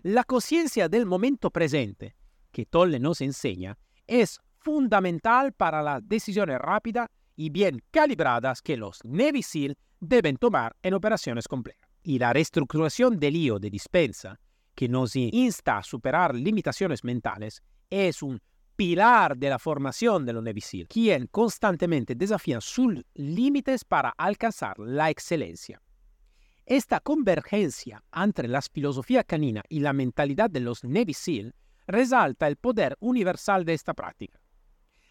La 0.00 0.24
conciencia 0.24 0.88
del 0.88 1.04
momento 1.04 1.50
presente, 1.50 2.16
que 2.50 2.64
Tolle 2.64 2.98
nos 2.98 3.20
enseña, 3.20 3.78
es 4.06 4.40
fundamental 4.58 5.52
para 5.52 5.82
las 5.82 6.08
decisiones 6.08 6.58
rápidas 6.58 7.08
y 7.36 7.50
bien 7.50 7.82
calibradas 7.90 8.62
que 8.62 8.78
los 8.78 9.04
Navy 9.04 9.42
SEAL 9.42 9.76
deben 10.00 10.38
tomar 10.38 10.74
en 10.82 10.94
operaciones 10.94 11.46
complejas. 11.46 11.88
Y 12.02 12.18
la 12.18 12.32
reestructuración 12.32 13.18
del 13.18 13.34
lío 13.34 13.58
de 13.58 13.68
dispensa, 13.68 14.40
que 14.74 14.88
nos 14.88 15.14
insta 15.14 15.76
a 15.76 15.82
superar 15.82 16.34
limitaciones 16.34 17.04
mentales, 17.04 17.62
es 17.90 18.22
un 18.22 18.40
pilar 18.76 19.36
de 19.36 19.50
la 19.50 19.58
formación 19.58 20.24
de 20.26 20.32
los 20.32 20.42
Navy 20.42 20.60
SEAL, 20.60 20.88
quien 20.88 21.26
constantemente 21.26 22.14
desafían 22.14 22.60
sus 22.60 23.04
límites 23.14 23.84
para 23.84 24.10
alcanzar 24.16 24.78
la 24.78 25.10
excelencia. 25.10 25.80
Esta 26.64 27.00
convergencia 27.00 28.02
entre 28.14 28.48
la 28.48 28.62
filosofía 28.62 29.24
canina 29.24 29.62
y 29.68 29.80
la 29.80 29.92
mentalidad 29.92 30.48
de 30.48 30.60
los 30.60 30.84
Navy 30.84 31.14
SEAL 31.14 31.54
resalta 31.86 32.46
el 32.46 32.56
poder 32.56 32.96
universal 33.00 33.64
de 33.64 33.74
esta 33.74 33.94
práctica. 33.94 34.40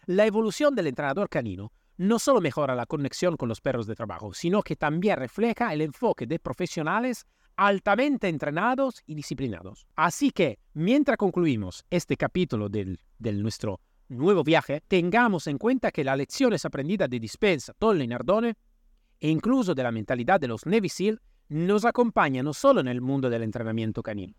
La 0.06 0.26
evolución 0.26 0.74
del 0.74 0.88
entrenador 0.88 1.28
canino 1.28 1.72
no 1.96 2.18
solo 2.18 2.40
mejora 2.40 2.74
la 2.74 2.86
conexión 2.86 3.36
con 3.36 3.48
los 3.48 3.60
perros 3.60 3.86
de 3.86 3.94
trabajo, 3.94 4.34
sino 4.34 4.62
que 4.62 4.76
también 4.76 5.18
refleja 5.18 5.72
el 5.72 5.82
enfoque 5.82 6.26
de 6.26 6.38
profesionales 6.38 7.26
altamente 7.56 8.28
entrenados 8.28 9.02
y 9.06 9.14
disciplinados. 9.14 9.86
Así 9.96 10.30
que, 10.30 10.58
mientras 10.74 11.16
concluimos 11.16 11.84
este 11.90 12.16
capítulo 12.16 12.68
del, 12.68 12.98
nuestro 13.20 13.80
nuevo 14.08 14.44
viaje, 14.44 14.82
tengamos 14.88 15.46
en 15.46 15.58
cuenta 15.58 15.90
que 15.90 16.04
las 16.04 16.16
lecciones 16.16 16.64
aprendidas 16.64 17.08
de 17.08 17.20
Dispensa, 17.20 17.72
Tolle 17.78 18.04
y 18.04 18.08
Nardone, 18.08 18.54
e 19.20 19.28
incluso 19.28 19.74
de 19.74 19.82
la 19.82 19.92
mentalidad 19.92 20.40
de 20.40 20.48
los 20.48 20.66
Navy 20.66 20.88
SEAL, 20.88 21.20
nos 21.48 21.84
acompañan 21.84 22.44
no 22.44 22.54
solo 22.54 22.80
en 22.80 22.88
el 22.88 23.00
mundo 23.00 23.30
del 23.30 23.42
entrenamiento 23.42 24.02
canino, 24.02 24.34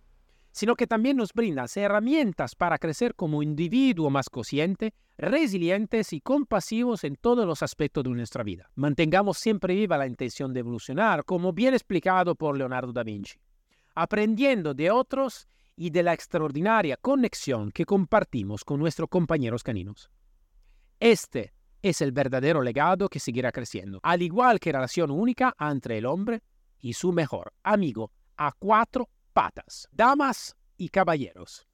sino 0.54 0.76
que 0.76 0.88
también 0.88 1.18
nos 1.18 1.34
brindan 1.34 1.68
herramientas 1.76 2.56
para 2.56 2.78
crecer 2.78 3.16
como 3.16 3.42
individuo 3.42 4.12
más 4.12 4.30
consciente, 4.30 4.94
resilientes 5.18 6.14
y 6.14 6.22
compasivos 6.22 7.04
en 7.04 7.16
todos 7.16 7.46
los 7.46 7.64
aspectos 7.64 8.04
de 8.04 8.12
nuestra 8.12 8.44
vida. 8.44 8.70
Mantengamos 8.76 9.40
siempre 9.40 9.74
viva 9.74 9.98
la 9.98 10.08
intención 10.08 10.54
de 10.54 10.60
evolucionar, 10.60 11.26
como 11.26 11.54
bien 11.54 11.74
explicado 11.74 12.36
por 12.36 12.56
Leonardo 12.56 12.94
da 12.94 13.04
Vinci, 13.04 13.40
aprendiendo 13.96 14.76
de 14.76 14.92
otros 14.92 15.48
y 15.76 15.90
de 15.90 16.04
la 16.04 16.14
extraordinaria 16.14 16.98
conexión 16.98 17.72
que 17.72 17.86
compartimos 17.86 18.64
con 18.64 18.80
nuestros 18.80 19.10
compañeros 19.10 19.64
caninos. 19.64 20.12
Este 21.00 21.52
es 21.82 22.00
el 22.02 22.12
verdadero 22.12 22.62
legado 22.62 23.10
que 23.10 23.20
seguirá 23.20 23.52
creciendo, 23.52 24.00
al 24.04 24.22
igual 24.22 24.60
que 24.60 24.72
relación 24.72 25.10
única 25.10 25.56
entre 25.60 25.98
el 25.98 26.06
hombre 26.06 26.44
y 26.80 26.94
su 26.94 27.12
mejor 27.12 27.54
amigo 27.64 28.12
a 28.38 28.52
cuatro 28.52 29.10
patas. 29.34 29.88
Damas 29.92 30.56
y 30.78 30.90
caballeros, 30.90 31.68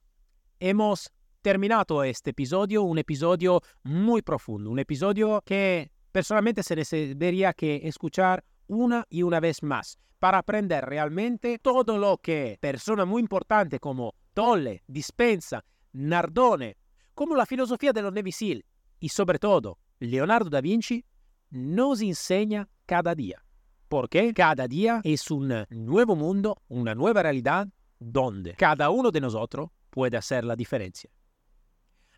hemos 0.58 1.12
terminado 1.42 2.02
este 2.04 2.30
episodio, 2.30 2.82
un 2.82 2.98
episodio 2.98 3.62
muy 3.82 4.22
profundo, 4.22 4.70
un 4.70 4.78
episodio 4.78 5.42
que 5.44 5.90
personalmente 6.12 6.62
se 6.62 6.74
debería 7.14 7.52
que 7.52 7.80
escuchar 7.84 8.44
una 8.66 9.06
y 9.08 9.22
una 9.22 9.40
vez 9.40 9.62
más 9.62 9.98
para 10.18 10.38
aprender 10.38 10.84
realmente 10.84 11.58
todo 11.58 11.96
lo 11.98 12.18
que 12.18 12.58
personas 12.60 13.06
muy 13.06 13.22
importantes 13.22 13.80
como 13.80 14.14
Tolle, 14.34 14.82
Dispensa, 14.86 15.64
Nardone, 15.92 16.76
como 17.14 17.34
la 17.34 17.46
filosofía 17.46 17.92
de 17.92 18.02
los 18.02 18.12
Navy 18.12 18.64
y 19.00 19.08
sobre 19.08 19.38
todo 19.38 19.78
Leonardo 19.98 20.50
da 20.50 20.60
Vinci 20.60 21.04
nos 21.50 22.00
enseña 22.00 22.68
cada 22.86 23.14
día 23.14 23.42
porque 23.90 24.32
cada 24.32 24.68
día 24.68 25.00
es 25.02 25.32
un 25.32 25.52
nuevo 25.68 26.14
mundo, 26.14 26.62
una 26.68 26.94
nueva 26.94 27.24
realidad 27.24 27.66
donde 27.98 28.54
cada 28.54 28.88
uno 28.88 29.10
de 29.10 29.20
nosotros 29.20 29.70
puede 29.90 30.16
hacer 30.16 30.44
la 30.44 30.54
diferencia. 30.54 31.10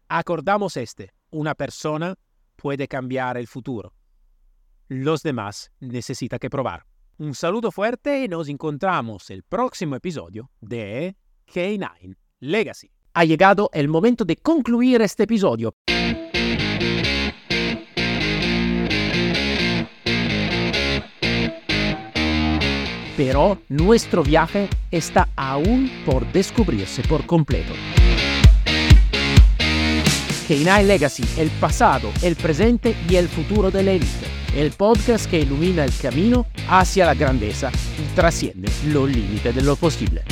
Acordamos 0.06 0.76
este, 0.76 1.14
una 1.30 1.54
persona 1.54 2.14
puede 2.56 2.86
cambiar 2.86 3.38
el 3.38 3.46
futuro. 3.46 3.94
Los 4.88 5.22
demás 5.22 5.72
necesitan 5.80 6.38
que 6.38 6.50
probar. 6.50 6.84
Un 7.16 7.34
saludo 7.34 7.72
fuerte 7.72 8.24
y 8.24 8.28
nos 8.28 8.48
encontramos 8.48 9.30
el 9.30 9.42
próximo 9.42 9.96
episodio 9.96 10.50
de 10.60 11.16
K9 11.46 12.14
Legacy. 12.40 12.90
Ha 13.14 13.24
llegado 13.24 13.70
el 13.72 13.88
momento 13.88 14.26
de 14.26 14.36
concluir 14.36 15.00
este 15.00 15.22
episodio. 15.22 15.74
Pero 23.24 23.56
nuestro 23.68 24.24
viaje 24.24 24.68
está 24.90 25.28
aún 25.36 25.88
por 26.04 26.26
descubrirse 26.32 27.02
por 27.02 27.24
completo. 27.24 27.72
K9 30.48 30.84
Legacy, 30.84 31.22
el 31.38 31.48
pasado, 31.50 32.10
el 32.22 32.34
presente 32.34 32.96
y 33.08 33.14
el 33.14 33.28
futuro 33.28 33.70
de 33.70 33.84
la 33.84 33.92
élite. 33.92 34.26
El 34.56 34.72
podcast 34.72 35.30
que 35.30 35.38
ilumina 35.38 35.84
el 35.84 35.92
camino 36.02 36.46
hacia 36.68 37.06
la 37.06 37.14
grandeza 37.14 37.70
y 37.96 38.12
trasciende 38.16 38.68
los 38.88 39.08
límites 39.08 39.54
de 39.54 39.62
lo 39.62 39.76
posible. 39.76 40.22